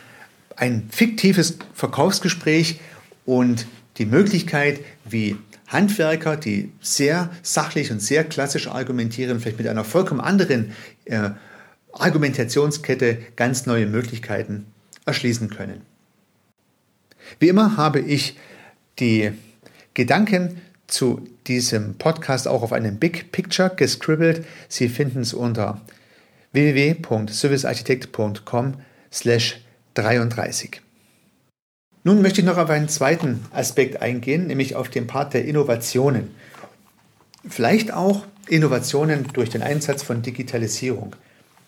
ein 0.56 0.90
fiktives 0.92 1.58
Verkaufsgespräch 1.74 2.80
und 3.26 3.66
die 3.98 4.06
Möglichkeit, 4.06 4.80
wie 5.06 5.38
Handwerker, 5.72 6.38
die 6.38 6.72
sehr 6.82 7.32
sachlich 7.42 7.92
und 7.92 8.00
sehr 8.02 8.24
klassisch 8.24 8.68
argumentieren, 8.68 9.40
vielleicht 9.40 9.58
mit 9.58 9.68
einer 9.68 9.86
vollkommen 9.86 10.22
anderen 10.22 10.76
äh, 11.06 11.32
Argumentationskette 11.94 13.18
ganz 13.36 13.66
neue 13.66 13.88
Möglichkeiten 13.88 14.68
erschließen 15.06 15.50
können. 15.50 15.82
Wie 17.40 17.48
immer 17.48 17.78
habe 17.78 18.02
ich 18.02 18.38
die 19.00 19.32
Gedanken 19.94 20.60
zu 20.88 21.22
diesem 21.48 21.96
Podcast 21.96 22.48
auch 22.48 22.62
auf 22.64 22.74
einem 22.74 22.98
Big 22.98 23.32
Picture 23.32 23.72
gescribbelt. 23.76 24.46
Sie 24.68 24.90
finden 24.90 25.22
es 25.22 25.34
unter 25.34 25.80
www.servicearchitekt.com 26.52 28.74
slash 29.12 29.62
33. 29.94 30.82
Nun 32.04 32.22
möchte 32.22 32.42
ich 32.42 32.48
noch 32.48 32.58
auf 32.58 32.70
einen 32.70 32.90
zweiten 32.90 33.46
Aspekt 33.52 34.02
eingehen, 34.02 34.48
nämlich 34.48 34.76
auf 34.76 34.90
den 34.90 35.06
Part 35.06 35.34
der 35.34 35.46
Innovationen. 35.46 36.30
Vielleicht 37.48 37.94
auch 37.94 38.26
Innovationen 38.48 39.28
durch 39.34 39.50
den 39.50 39.62
Einsatz 39.62 40.02
von 40.02 40.22
Digitalisierung. 40.22 41.16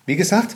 Wie 0.05 0.15
gesagt, 0.15 0.55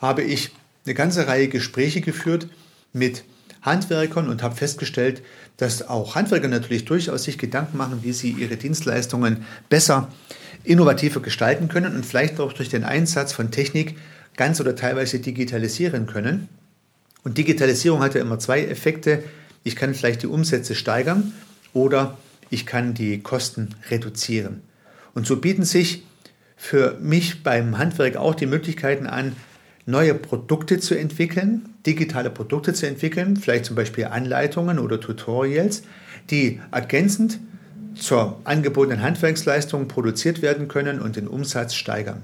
habe 0.00 0.22
ich 0.22 0.50
eine 0.86 0.94
ganze 0.94 1.26
Reihe 1.26 1.48
Gespräche 1.48 2.00
geführt 2.00 2.48
mit 2.92 3.24
Handwerkern 3.62 4.28
und 4.28 4.42
habe 4.42 4.54
festgestellt, 4.54 5.22
dass 5.56 5.86
auch 5.88 6.14
Handwerker 6.14 6.48
natürlich 6.48 6.84
durchaus 6.84 7.24
sich 7.24 7.36
Gedanken 7.36 7.76
machen, 7.76 8.00
wie 8.02 8.12
sie 8.12 8.30
ihre 8.30 8.56
Dienstleistungen 8.56 9.44
besser, 9.68 10.08
innovativer 10.64 11.20
gestalten 11.20 11.68
können 11.68 11.94
und 11.94 12.06
vielleicht 12.06 12.40
auch 12.40 12.52
durch 12.52 12.68
den 12.68 12.84
Einsatz 12.84 13.32
von 13.32 13.50
Technik 13.50 13.96
ganz 14.36 14.60
oder 14.60 14.76
teilweise 14.76 15.18
digitalisieren 15.18 16.06
können. 16.06 16.48
Und 17.24 17.38
Digitalisierung 17.38 18.00
hat 18.00 18.14
ja 18.14 18.20
immer 18.20 18.38
zwei 18.38 18.64
Effekte. 18.64 19.22
Ich 19.62 19.76
kann 19.76 19.94
vielleicht 19.94 20.22
die 20.22 20.26
Umsätze 20.26 20.74
steigern 20.74 21.32
oder 21.72 22.16
ich 22.50 22.66
kann 22.66 22.94
die 22.94 23.20
Kosten 23.20 23.74
reduzieren. 23.90 24.62
Und 25.14 25.26
so 25.26 25.36
bieten 25.36 25.64
sich 25.64 26.04
für 26.56 26.98
mich 27.00 27.42
beim 27.42 27.78
Handwerk 27.78 28.16
auch 28.16 28.34
die 28.34 28.46
Möglichkeiten 28.46 29.06
an, 29.06 29.36
neue 29.86 30.14
Produkte 30.14 30.78
zu 30.78 30.94
entwickeln, 30.94 31.74
digitale 31.86 32.30
Produkte 32.30 32.74
zu 32.74 32.86
entwickeln, 32.86 33.36
vielleicht 33.36 33.64
zum 33.64 33.76
Beispiel 33.76 34.06
Anleitungen 34.06 34.78
oder 34.78 35.00
Tutorials, 35.00 35.82
die 36.30 36.60
ergänzend 36.70 37.38
zur 37.94 38.40
angebotenen 38.44 39.02
Handwerksleistung 39.02 39.88
produziert 39.88 40.42
werden 40.42 40.68
können 40.68 41.00
und 41.00 41.16
den 41.16 41.28
Umsatz 41.28 41.74
steigern. 41.74 42.22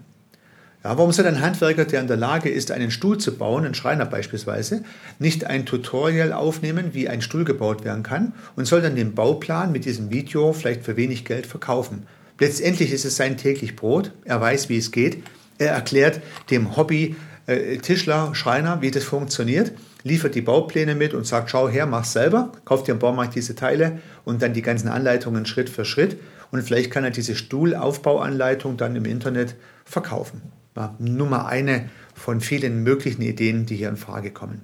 Ja, 0.87 0.97
warum 0.97 1.11
soll 1.11 1.27
ein 1.27 1.41
Handwerker, 1.41 1.85
der 1.85 2.01
in 2.01 2.07
der 2.07 2.17
Lage 2.17 2.49
ist, 2.49 2.71
einen 2.71 2.93
Stuhl 2.93 3.19
zu 3.19 3.37
bauen, 3.37 3.67
ein 3.67 3.75
Schreiner 3.75 4.07
beispielsweise, 4.07 4.85
nicht 5.19 5.45
ein 5.45 5.67
Tutorial 5.67 6.33
aufnehmen, 6.33 6.91
wie 6.93 7.09
ein 7.09 7.23
Stuhl 7.23 7.43
gebaut 7.43 7.85
werden 7.85 8.05
kann 8.05 8.35
und 8.55 8.67
soll 8.67 8.83
dann 8.83 8.95
den 8.95 9.13
Bauplan 9.13 9.73
mit 9.73 9.85
diesem 9.85 10.11
Video 10.11 10.53
vielleicht 10.53 10.85
für 10.85 10.97
wenig 10.97 11.25
Geld 11.25 11.45
verkaufen? 11.45 12.07
Letztendlich 12.39 12.93
ist 12.93 13.05
es 13.05 13.17
sein 13.17 13.37
täglich 13.37 13.75
Brot. 13.75 14.13
Er 14.25 14.41
weiß, 14.41 14.69
wie 14.69 14.77
es 14.77 14.93
geht. 14.93 15.25
Er 15.59 15.73
erklärt 15.73 16.21
dem 16.53 16.77
Hobby 16.77 17.17
äh, 17.49 17.79
Tischler, 17.79 18.37
Schreiner, 18.37 18.81
wie 18.81 18.93
das 18.93 19.03
funktioniert, 19.03 19.73
liefert 20.05 20.37
die 20.37 20.41
Baupläne 20.41 20.95
mit 20.95 21.15
und 21.15 21.27
sagt, 21.27 21.51
schau 21.51 21.69
her, 21.69 21.87
mach 21.87 22.05
selber, 22.05 22.53
kauf 22.65 22.85
dir 22.85 22.93
im 22.93 23.01
Baumarkt 23.01 23.35
diese 23.35 23.57
Teile 23.57 23.99
und 24.25 24.41
dann 24.41 24.53
die 24.53 24.63
ganzen 24.63 24.87
Anleitungen 24.87 25.47
Schritt 25.47 25.69
für 25.69 25.85
Schritt. 25.85 26.17
Und 26.53 26.63
vielleicht 26.63 26.93
kann 26.93 27.03
er 27.03 27.11
diese 27.11 27.35
Stuhlaufbauanleitung 27.35 28.77
dann 28.77 28.95
im 28.95 29.05
Internet 29.05 29.57
verkaufen 29.85 30.43
war 30.77 30.95
nur 30.99 31.27
mal 31.27 31.47
eine 31.47 31.89
von 32.15 32.41
vielen 32.41 32.83
möglichen 32.83 33.23
Ideen, 33.23 33.67
die 33.67 33.77
hier 33.77 33.89
in 33.89 33.97
Frage 33.97 34.31
kommen. 34.31 34.63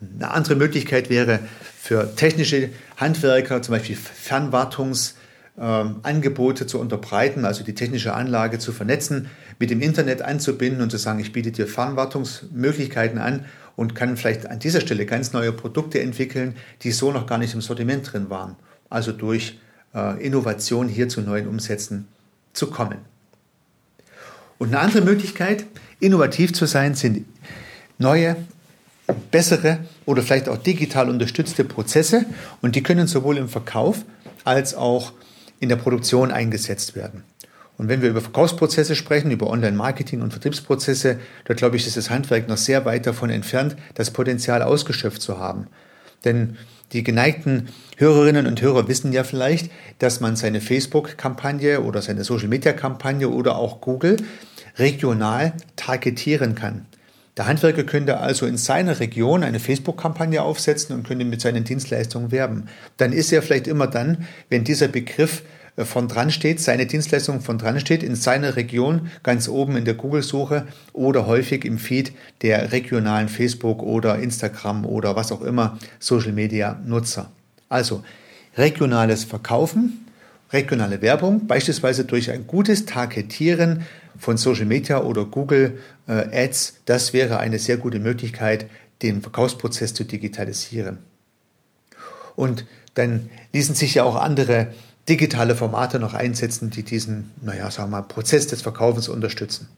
Eine 0.00 0.30
andere 0.30 0.54
Möglichkeit 0.56 1.10
wäre 1.10 1.40
für 1.78 2.16
technische 2.16 2.70
Handwerker 2.96 3.60
zum 3.60 3.74
Beispiel 3.74 3.96
Fernwartungsangebote 3.96 6.66
zu 6.66 6.80
unterbreiten, 6.80 7.44
also 7.44 7.62
die 7.64 7.74
technische 7.74 8.14
Anlage 8.14 8.58
zu 8.58 8.72
vernetzen, 8.72 9.28
mit 9.58 9.68
dem 9.68 9.82
Internet 9.82 10.22
anzubinden 10.22 10.80
und 10.80 10.90
zu 10.90 10.96
sagen, 10.96 11.20
ich 11.20 11.32
biete 11.32 11.52
dir 11.52 11.66
Fernwartungsmöglichkeiten 11.66 13.18
an 13.18 13.44
und 13.76 13.94
kann 13.94 14.16
vielleicht 14.16 14.46
an 14.46 14.58
dieser 14.58 14.80
Stelle 14.80 15.04
ganz 15.04 15.34
neue 15.34 15.52
Produkte 15.52 16.00
entwickeln, 16.00 16.56
die 16.82 16.92
so 16.92 17.12
noch 17.12 17.26
gar 17.26 17.36
nicht 17.36 17.52
im 17.52 17.60
Sortiment 17.60 18.10
drin 18.10 18.30
waren. 18.30 18.56
Also 18.88 19.12
durch 19.12 19.58
äh, 19.94 20.18
Innovation 20.24 20.88
hier 20.88 21.10
zu 21.10 21.20
neuen 21.20 21.46
Umsätzen 21.46 22.08
zu 22.54 22.68
kommen. 22.68 23.09
Und 24.60 24.68
eine 24.68 24.80
andere 24.80 25.00
Möglichkeit, 25.00 25.64
innovativ 26.00 26.52
zu 26.52 26.66
sein, 26.66 26.94
sind 26.94 27.24
neue, 27.96 28.36
bessere 29.30 29.78
oder 30.04 30.22
vielleicht 30.22 30.50
auch 30.50 30.58
digital 30.58 31.08
unterstützte 31.08 31.64
Prozesse. 31.64 32.26
Und 32.60 32.76
die 32.76 32.82
können 32.82 33.06
sowohl 33.06 33.38
im 33.38 33.48
Verkauf 33.48 34.04
als 34.44 34.74
auch 34.74 35.14
in 35.60 35.70
der 35.70 35.76
Produktion 35.76 36.30
eingesetzt 36.30 36.94
werden. 36.94 37.24
Und 37.78 37.88
wenn 37.88 38.02
wir 38.02 38.10
über 38.10 38.20
Verkaufsprozesse 38.20 38.96
sprechen, 38.96 39.30
über 39.30 39.48
Online-Marketing 39.48 40.20
und 40.20 40.32
Vertriebsprozesse, 40.32 41.18
da 41.46 41.54
glaube 41.54 41.76
ich, 41.76 41.86
ist 41.86 41.96
das 41.96 42.10
Handwerk 42.10 42.46
noch 42.46 42.58
sehr 42.58 42.84
weit 42.84 43.06
davon 43.06 43.30
entfernt, 43.30 43.76
das 43.94 44.10
Potenzial 44.10 44.60
ausgeschöpft 44.62 45.22
zu 45.22 45.38
haben. 45.38 45.68
Denn 46.26 46.58
die 46.92 47.04
geneigten 47.04 47.68
Hörerinnen 47.96 48.46
und 48.46 48.60
Hörer 48.60 48.88
wissen 48.88 49.12
ja 49.12 49.24
vielleicht, 49.24 49.70
dass 49.98 50.20
man 50.20 50.36
seine 50.36 50.60
Facebook-Kampagne 50.60 51.82
oder 51.82 52.02
seine 52.02 52.24
Social-Media-Kampagne 52.24 53.28
oder 53.28 53.56
auch 53.56 53.80
Google 53.80 54.16
regional 54.78 55.52
targetieren 55.76 56.54
kann. 56.54 56.86
Der 57.36 57.46
Handwerker 57.46 57.84
könnte 57.84 58.18
also 58.18 58.44
in 58.44 58.56
seiner 58.56 58.98
Region 59.00 59.44
eine 59.44 59.60
Facebook-Kampagne 59.60 60.42
aufsetzen 60.42 60.96
und 60.96 61.06
könnte 61.06 61.24
mit 61.24 61.40
seinen 61.40 61.64
Dienstleistungen 61.64 62.32
werben. 62.32 62.66
Dann 62.96 63.12
ist 63.12 63.32
er 63.32 63.42
vielleicht 63.42 63.68
immer 63.68 63.86
dann, 63.86 64.26
wenn 64.48 64.64
dieser 64.64 64.88
Begriff 64.88 65.42
von 65.76 66.08
dran 66.08 66.30
steht, 66.30 66.60
seine 66.60 66.86
Dienstleistung 66.86 67.40
von 67.40 67.58
dran 67.58 67.80
steht, 67.80 68.02
in 68.02 68.14
seiner 68.14 68.56
Region 68.56 69.10
ganz 69.22 69.48
oben 69.48 69.76
in 69.76 69.84
der 69.84 69.94
Google-Suche 69.94 70.66
oder 70.92 71.26
häufig 71.26 71.64
im 71.64 71.78
Feed 71.78 72.12
der 72.42 72.72
regionalen 72.72 73.28
Facebook 73.28 73.82
oder 73.82 74.18
Instagram 74.18 74.84
oder 74.84 75.16
was 75.16 75.32
auch 75.32 75.42
immer 75.42 75.78
Social-Media-Nutzer. 75.98 77.30
Also 77.68 78.02
regionales 78.56 79.24
Verkaufen, 79.24 80.06
regionale 80.52 81.00
Werbung, 81.02 81.46
beispielsweise 81.46 82.04
durch 82.04 82.30
ein 82.30 82.46
gutes 82.46 82.84
Targetieren 82.84 83.86
von 84.18 84.36
Social 84.36 84.66
Media 84.66 85.02
oder 85.02 85.24
Google 85.24 85.78
äh, 86.08 86.44
Ads, 86.44 86.80
das 86.84 87.12
wäre 87.12 87.38
eine 87.38 87.58
sehr 87.58 87.76
gute 87.76 88.00
Möglichkeit, 88.00 88.66
den 89.02 89.22
Verkaufsprozess 89.22 89.94
zu 89.94 90.04
digitalisieren. 90.04 90.98
Und 92.36 92.66
dann 92.94 93.30
ließen 93.52 93.74
sich 93.74 93.94
ja 93.94 94.04
auch 94.04 94.16
andere 94.16 94.68
digitale 95.10 95.56
Formate 95.56 95.98
noch 95.98 96.14
einsetzen, 96.14 96.70
die 96.70 96.84
diesen, 96.84 97.32
naja, 97.42 97.70
sagen 97.70 97.90
wir 97.90 97.98
mal, 97.98 98.02
Prozess 98.02 98.46
des 98.46 98.62
Verkaufens 98.62 99.08
unterstützen. 99.08 99.68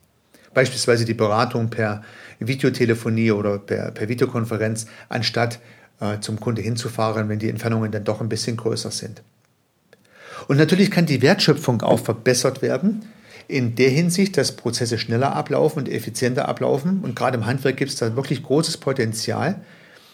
Beispielsweise 0.53 1.07
die 1.07 1.15
Beratung 1.15 1.71
per 1.71 2.03
Videotelefonie 2.39 3.33
oder 3.33 3.59
per, 3.59 3.91
per 3.91 4.09
Videokonferenz, 4.09 4.87
anstatt 5.09 5.59
äh, 6.01 6.21
zum 6.21 6.39
Kunde 6.39 6.61
hinzufahren, 6.61 7.31
wenn 7.31 7.39
die 7.39 7.49
Entfernungen 7.49 7.91
dann 7.91 8.05
doch 8.05 8.21
ein 8.21 8.29
bisschen 8.29 8.59
größer 8.59 8.91
sind. 8.91 9.23
Und 10.49 10.59
natürlich 10.59 10.91
kann 10.91 11.07
die 11.07 11.23
Wertschöpfung 11.23 11.81
auch 11.83 12.01
verbessert 12.01 12.61
werden, 12.61 13.07
in 13.49 13.75
der 13.75 13.91
Hinsicht, 13.91 14.37
dass 14.37 14.53
Prozesse 14.53 14.99
schneller 14.99 15.35
ablaufen 15.35 15.81
und 15.81 15.89
effizienter 15.89 16.49
ablaufen. 16.49 17.01
Und 17.03 17.17
gerade 17.17 17.37
im 17.37 17.47
Handwerk 17.47 17.77
gibt 17.77 17.91
es 17.91 17.97
da 17.97 18.15
wirklich 18.17 18.43
großes 18.43 18.77
Potenzial, 18.77 19.63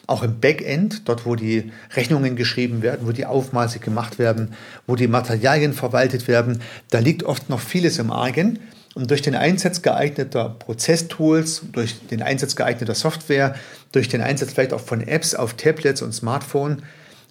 auch 0.08 0.22
im 0.22 0.40
Backend, 0.40 1.02
dort 1.04 1.26
wo 1.26 1.36
die 1.36 1.70
Rechnungen 1.94 2.34
geschrieben 2.34 2.82
werden, 2.82 3.06
wo 3.06 3.12
die 3.12 3.26
Aufmaße 3.26 3.78
gemacht 3.78 4.18
werden, 4.18 4.54
wo 4.86 4.96
die 4.96 5.06
Materialien 5.06 5.74
verwaltet 5.74 6.26
werden, 6.26 6.62
da 6.90 6.98
liegt 6.98 7.22
oft 7.22 7.50
noch 7.50 7.60
vieles 7.60 7.98
im 7.98 8.10
Argen. 8.10 8.58
Und 8.94 9.10
durch 9.10 9.20
den 9.20 9.34
Einsatz 9.34 9.82
geeigneter 9.82 10.48
Prozesstools, 10.48 11.62
durch 11.72 12.08
den 12.08 12.22
Einsatz 12.22 12.56
geeigneter 12.56 12.94
Software, 12.94 13.54
durch 13.92 14.08
den 14.08 14.22
Einsatz 14.22 14.54
vielleicht 14.54 14.72
auch 14.72 14.80
von 14.80 15.06
Apps 15.06 15.34
auf 15.34 15.54
Tablets 15.54 16.00
und 16.00 16.12
Smartphone, 16.12 16.82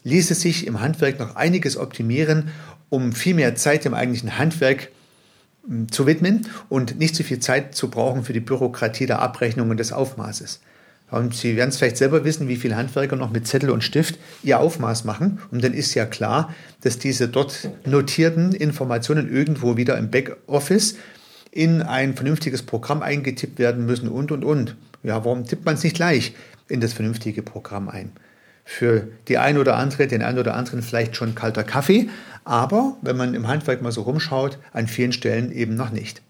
ließe 0.04 0.36
sich 0.36 0.68
im 0.68 0.80
Handwerk 0.80 1.20
noch 1.20 1.36
einiges 1.36 1.78
optimieren, 1.78 2.52
um 2.90 3.12
viel 3.12 3.34
mehr 3.34 3.56
Zeit 3.56 3.88
im 3.88 3.96
eigentlichen 3.96 4.38
Handwerk 4.38 4.90
hm, 5.68 5.92
zu 5.92 6.06
widmen 6.06 6.48
und 6.70 7.00
nicht 7.00 7.16
so 7.16 7.24
viel 7.24 7.40
Zeit 7.40 7.74
zu 7.74 7.90
brauchen 7.90 8.24
für 8.24 8.34
die 8.34 8.40
Bürokratie 8.40 9.08
der 9.08 9.20
Abrechnung 9.20 9.72
und 9.72 9.78
des 9.78 9.92
Aufmaßes. 9.92 10.62
Und 11.10 11.34
Sie 11.34 11.56
werden 11.56 11.70
es 11.70 11.78
vielleicht 11.78 11.98
selber 11.98 12.26
wissen, 12.26 12.48
wie 12.48 12.58
viele 12.58 12.76
Handwerker 12.76 13.15
noch 13.15 13.32
mit 13.32 13.48
Zettel 13.48 13.70
und 13.70 13.84
Stift 13.84 14.20
ihr 14.43 14.60
Aufmaß 14.60 15.06
machen. 15.06 15.39
Und 15.52 15.63
dann 15.63 15.74
ist 15.74 15.93
ja 15.93 16.06
klar, 16.06 16.54
dass 16.82 17.00
diese 17.00 17.30
dort 17.30 17.70
notierten 17.86 18.52
Informationen 18.52 19.32
irgendwo 19.34 19.78
wieder 19.78 19.98
im 19.98 20.12
Backoffice 20.12 20.98
in 21.52 21.82
ein 21.82 22.15
vernünftiges 22.15 22.62
Programm 22.62 23.02
eingetippt 23.02 23.58
werden 23.58 23.86
müssen 23.86 24.10
und, 24.10 24.32
und, 24.32 24.43
und. 24.43 24.76
Ja, 25.04 25.24
warum 25.24 25.46
tippt 25.46 25.65
man 25.65 25.76
es 25.76 25.84
nicht 25.84 25.96
gleich 25.96 26.36
in 26.67 26.82
das 26.82 26.93
vernünftige 26.93 27.41
Programm 27.41 27.88
ein? 27.88 28.12
Für 28.65 29.08
die 29.30 29.38
ein 29.38 29.58
oder 29.58 29.78
andere, 29.78 30.08
den 30.08 30.22
einen 30.22 30.39
oder 30.39 30.56
anderen 30.56 30.82
vielleicht 30.82 31.15
schon 31.15 31.36
kalter 31.36 31.63
Kaffee, 31.63 32.10
aber 32.43 32.98
wenn 33.02 33.15
man 33.15 33.34
im 33.34 33.48
Handwerk 33.48 33.82
mal 33.82 33.93
so 33.93 34.02
rumschaut, 34.02 34.58
an 34.74 34.88
vielen 34.88 35.13
Stellen 35.13 35.54
eben 35.54 35.76
noch 35.76 35.91
nicht. 35.91 36.22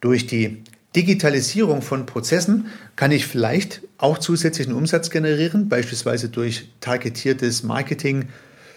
Durch 0.00 0.26
die 0.26 0.62
Digitalisierung 0.96 1.82
von 1.82 2.04
Prozessen 2.04 2.66
kann 2.96 3.12
ich 3.12 3.26
vielleicht 3.26 3.82
auch 3.96 4.18
zusätzlichen 4.18 4.72
Umsatz 4.72 5.10
generieren, 5.10 5.68
beispielsweise 5.68 6.28
durch 6.28 6.70
targetiertes 6.80 7.62
Marketing 7.62 8.28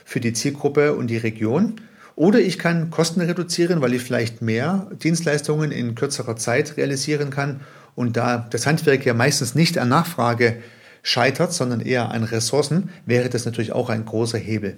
für 0.05 0.19
die 0.19 0.33
Zielgruppe 0.33 0.93
und 0.95 1.07
die 1.07 1.17
Region. 1.17 1.81
Oder 2.15 2.39
ich 2.39 2.59
kann 2.59 2.91
Kosten 2.91 3.21
reduzieren, 3.21 3.81
weil 3.81 3.95
ich 3.95 4.03
vielleicht 4.03 4.43
mehr 4.43 4.91
Dienstleistungen 5.03 5.71
in 5.71 5.95
kürzerer 5.95 6.35
Zeit 6.35 6.77
realisieren 6.77 7.31
kann. 7.31 7.61
Und 7.95 8.15
da 8.15 8.47
das 8.49 8.67
Handwerk 8.67 9.05
ja 9.05 9.15
meistens 9.15 9.55
nicht 9.55 9.79
an 9.79 9.89
Nachfrage 9.89 10.61
scheitert, 11.01 11.51
sondern 11.51 11.81
eher 11.81 12.11
an 12.11 12.23
Ressourcen, 12.23 12.89
wäre 13.07 13.29
das 13.29 13.45
natürlich 13.45 13.71
auch 13.71 13.89
ein 13.89 14.05
großer 14.05 14.37
Hebel. 14.37 14.77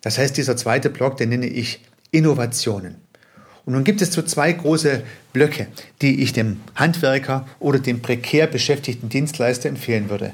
Das 0.00 0.16
heißt, 0.16 0.36
dieser 0.36 0.56
zweite 0.56 0.88
Block, 0.88 1.18
den 1.18 1.28
nenne 1.28 1.46
ich 1.46 1.84
Innovationen. 2.10 2.96
Und 3.64 3.74
nun 3.74 3.84
gibt 3.84 4.02
es 4.02 4.12
so 4.12 4.22
zwei 4.22 4.52
große 4.52 5.02
Blöcke, 5.32 5.68
die 6.00 6.22
ich 6.22 6.32
dem 6.32 6.60
Handwerker 6.74 7.46
oder 7.60 7.78
dem 7.78 8.02
prekär 8.02 8.46
beschäftigten 8.46 9.08
Dienstleister 9.08 9.68
empfehlen 9.68 10.10
würde. 10.10 10.32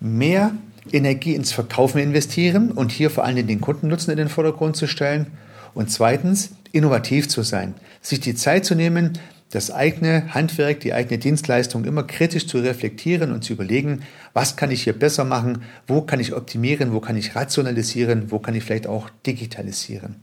Mehr 0.00 0.52
Energie 0.92 1.34
ins 1.34 1.52
Verkaufen 1.52 1.98
investieren 1.98 2.72
und 2.72 2.90
hier 2.90 3.10
vor 3.10 3.24
allem 3.24 3.46
den 3.46 3.60
Kundennutzen 3.60 4.10
in 4.10 4.16
den 4.16 4.28
Vordergrund 4.28 4.76
zu 4.76 4.86
stellen. 4.86 5.26
Und 5.74 5.90
zweitens, 5.90 6.50
innovativ 6.72 7.28
zu 7.28 7.42
sein, 7.42 7.74
sich 8.00 8.20
die 8.20 8.34
Zeit 8.34 8.64
zu 8.64 8.74
nehmen, 8.74 9.18
das 9.50 9.70
eigene 9.70 10.32
Handwerk, 10.32 10.80
die 10.80 10.94
eigene 10.94 11.18
Dienstleistung 11.18 11.84
immer 11.84 12.04
kritisch 12.04 12.46
zu 12.46 12.58
reflektieren 12.58 13.32
und 13.32 13.42
zu 13.42 13.52
überlegen, 13.52 14.02
was 14.32 14.56
kann 14.56 14.70
ich 14.70 14.84
hier 14.84 14.92
besser 14.92 15.24
machen, 15.24 15.62
wo 15.88 16.02
kann 16.02 16.20
ich 16.20 16.34
optimieren, 16.34 16.92
wo 16.92 17.00
kann 17.00 17.16
ich 17.16 17.34
rationalisieren, 17.34 18.30
wo 18.30 18.38
kann 18.38 18.54
ich 18.54 18.64
vielleicht 18.64 18.86
auch 18.86 19.10
digitalisieren. 19.26 20.16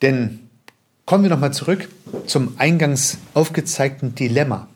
Denn 0.00 0.40
Kommen 1.04 1.24
wir 1.24 1.30
nochmal 1.30 1.52
zurück 1.52 1.88
zum 2.26 2.54
eingangs 2.58 3.18
aufgezeigten 3.34 4.14
Dilemma. 4.14 4.68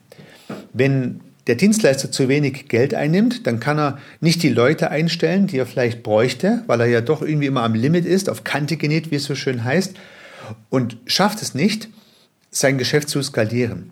Wenn 0.73 1.21
der 1.47 1.55
Dienstleister 1.55 2.11
zu 2.11 2.27
wenig 2.27 2.67
Geld 2.67 2.93
einnimmt, 2.93 3.47
dann 3.47 3.61
kann 3.61 3.79
er 3.79 3.97
nicht 4.19 4.43
die 4.43 4.49
Leute 4.49 4.91
einstellen, 4.91 5.47
die 5.47 5.57
er 5.57 5.65
vielleicht 5.65 6.03
bräuchte, 6.03 6.63
weil 6.67 6.81
er 6.81 6.87
ja 6.87 7.01
doch 7.01 7.21
irgendwie 7.21 7.47
immer 7.47 7.63
am 7.63 7.73
Limit 7.73 8.05
ist, 8.05 8.29
auf 8.29 8.43
Kante 8.43 8.75
genäht, 8.75 9.09
wie 9.11 9.15
es 9.15 9.23
so 9.23 9.35
schön 9.35 9.63
heißt, 9.63 9.95
und 10.69 10.97
schafft 11.05 11.41
es 11.41 11.53
nicht, 11.53 11.87
sein 12.51 12.77
Geschäft 12.77 13.07
zu 13.07 13.21
skalieren. 13.21 13.91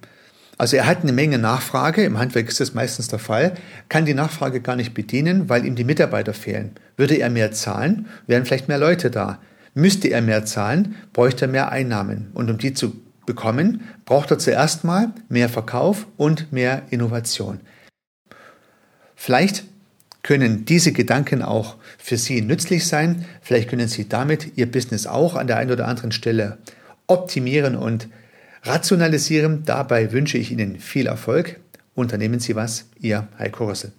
Also 0.58 0.76
er 0.76 0.86
hat 0.86 1.04
eine 1.04 1.14
Menge 1.14 1.38
Nachfrage, 1.38 2.04
im 2.04 2.18
Handwerk 2.18 2.50
ist 2.50 2.60
das 2.60 2.74
meistens 2.74 3.08
der 3.08 3.20
Fall, 3.20 3.56
kann 3.90 4.06
die 4.06 4.14
Nachfrage 4.14 4.62
gar 4.62 4.76
nicht 4.76 4.94
bedienen, 4.94 5.50
weil 5.50 5.66
ihm 5.66 5.76
die 5.76 5.84
Mitarbeiter 5.84 6.34
fehlen. 6.34 6.72
Würde 6.98 7.16
er 7.16 7.30
mehr 7.30 7.52
zahlen, 7.52 8.08
wären 8.28 8.46
vielleicht 8.46 8.68
mehr 8.68 8.78
Leute 8.78 9.10
da. 9.10 9.40
Müsste 9.76 10.08
er 10.08 10.22
mehr 10.22 10.46
zahlen, 10.46 10.96
bräuchte 11.14 11.46
er 11.46 11.52
mehr 11.52 11.72
Einnahmen. 11.72 12.32
Und 12.34 12.50
um 12.50 12.58
die 12.58 12.74
zu 12.74 12.96
bekommen, 13.26 13.82
braucht 14.06 14.32
er 14.32 14.40
zuerst 14.40 14.84
mal 14.84 15.12
mehr 15.30 15.50
Verkauf 15.50 16.08
und 16.18 16.52
mehr 16.52 16.84
Innovation. 16.90 17.60
Vielleicht 19.16 19.66
können 20.24 20.66
diese 20.66 20.92
Gedanken 20.92 21.42
auch 21.42 21.76
für 21.98 22.18
Sie 22.18 22.42
nützlich 22.42 22.88
sein. 22.88 23.26
Vielleicht 23.42 23.70
können 23.70 23.88
Sie 23.88 24.10
damit 24.10 24.58
Ihr 24.58 24.72
Business 24.72 25.08
auch 25.08 25.36
an 25.36 25.48
der 25.48 25.58
einen 25.58 25.72
oder 25.72 25.88
anderen 25.88 26.12
Stelle 26.12 26.58
optimieren 27.08 27.76
und 27.76 28.08
rationalisieren. 28.64 29.64
Dabei 29.66 30.12
wünsche 30.12 30.38
ich 30.38 30.52
Ihnen 30.52 30.80
viel 30.80 31.08
Erfolg. 31.08 31.60
Unternehmen 31.94 32.40
Sie 32.40 32.56
was, 32.56 32.86
Ihr 33.00 33.28
Heiko 33.38 33.66
Rössel. 33.66 33.92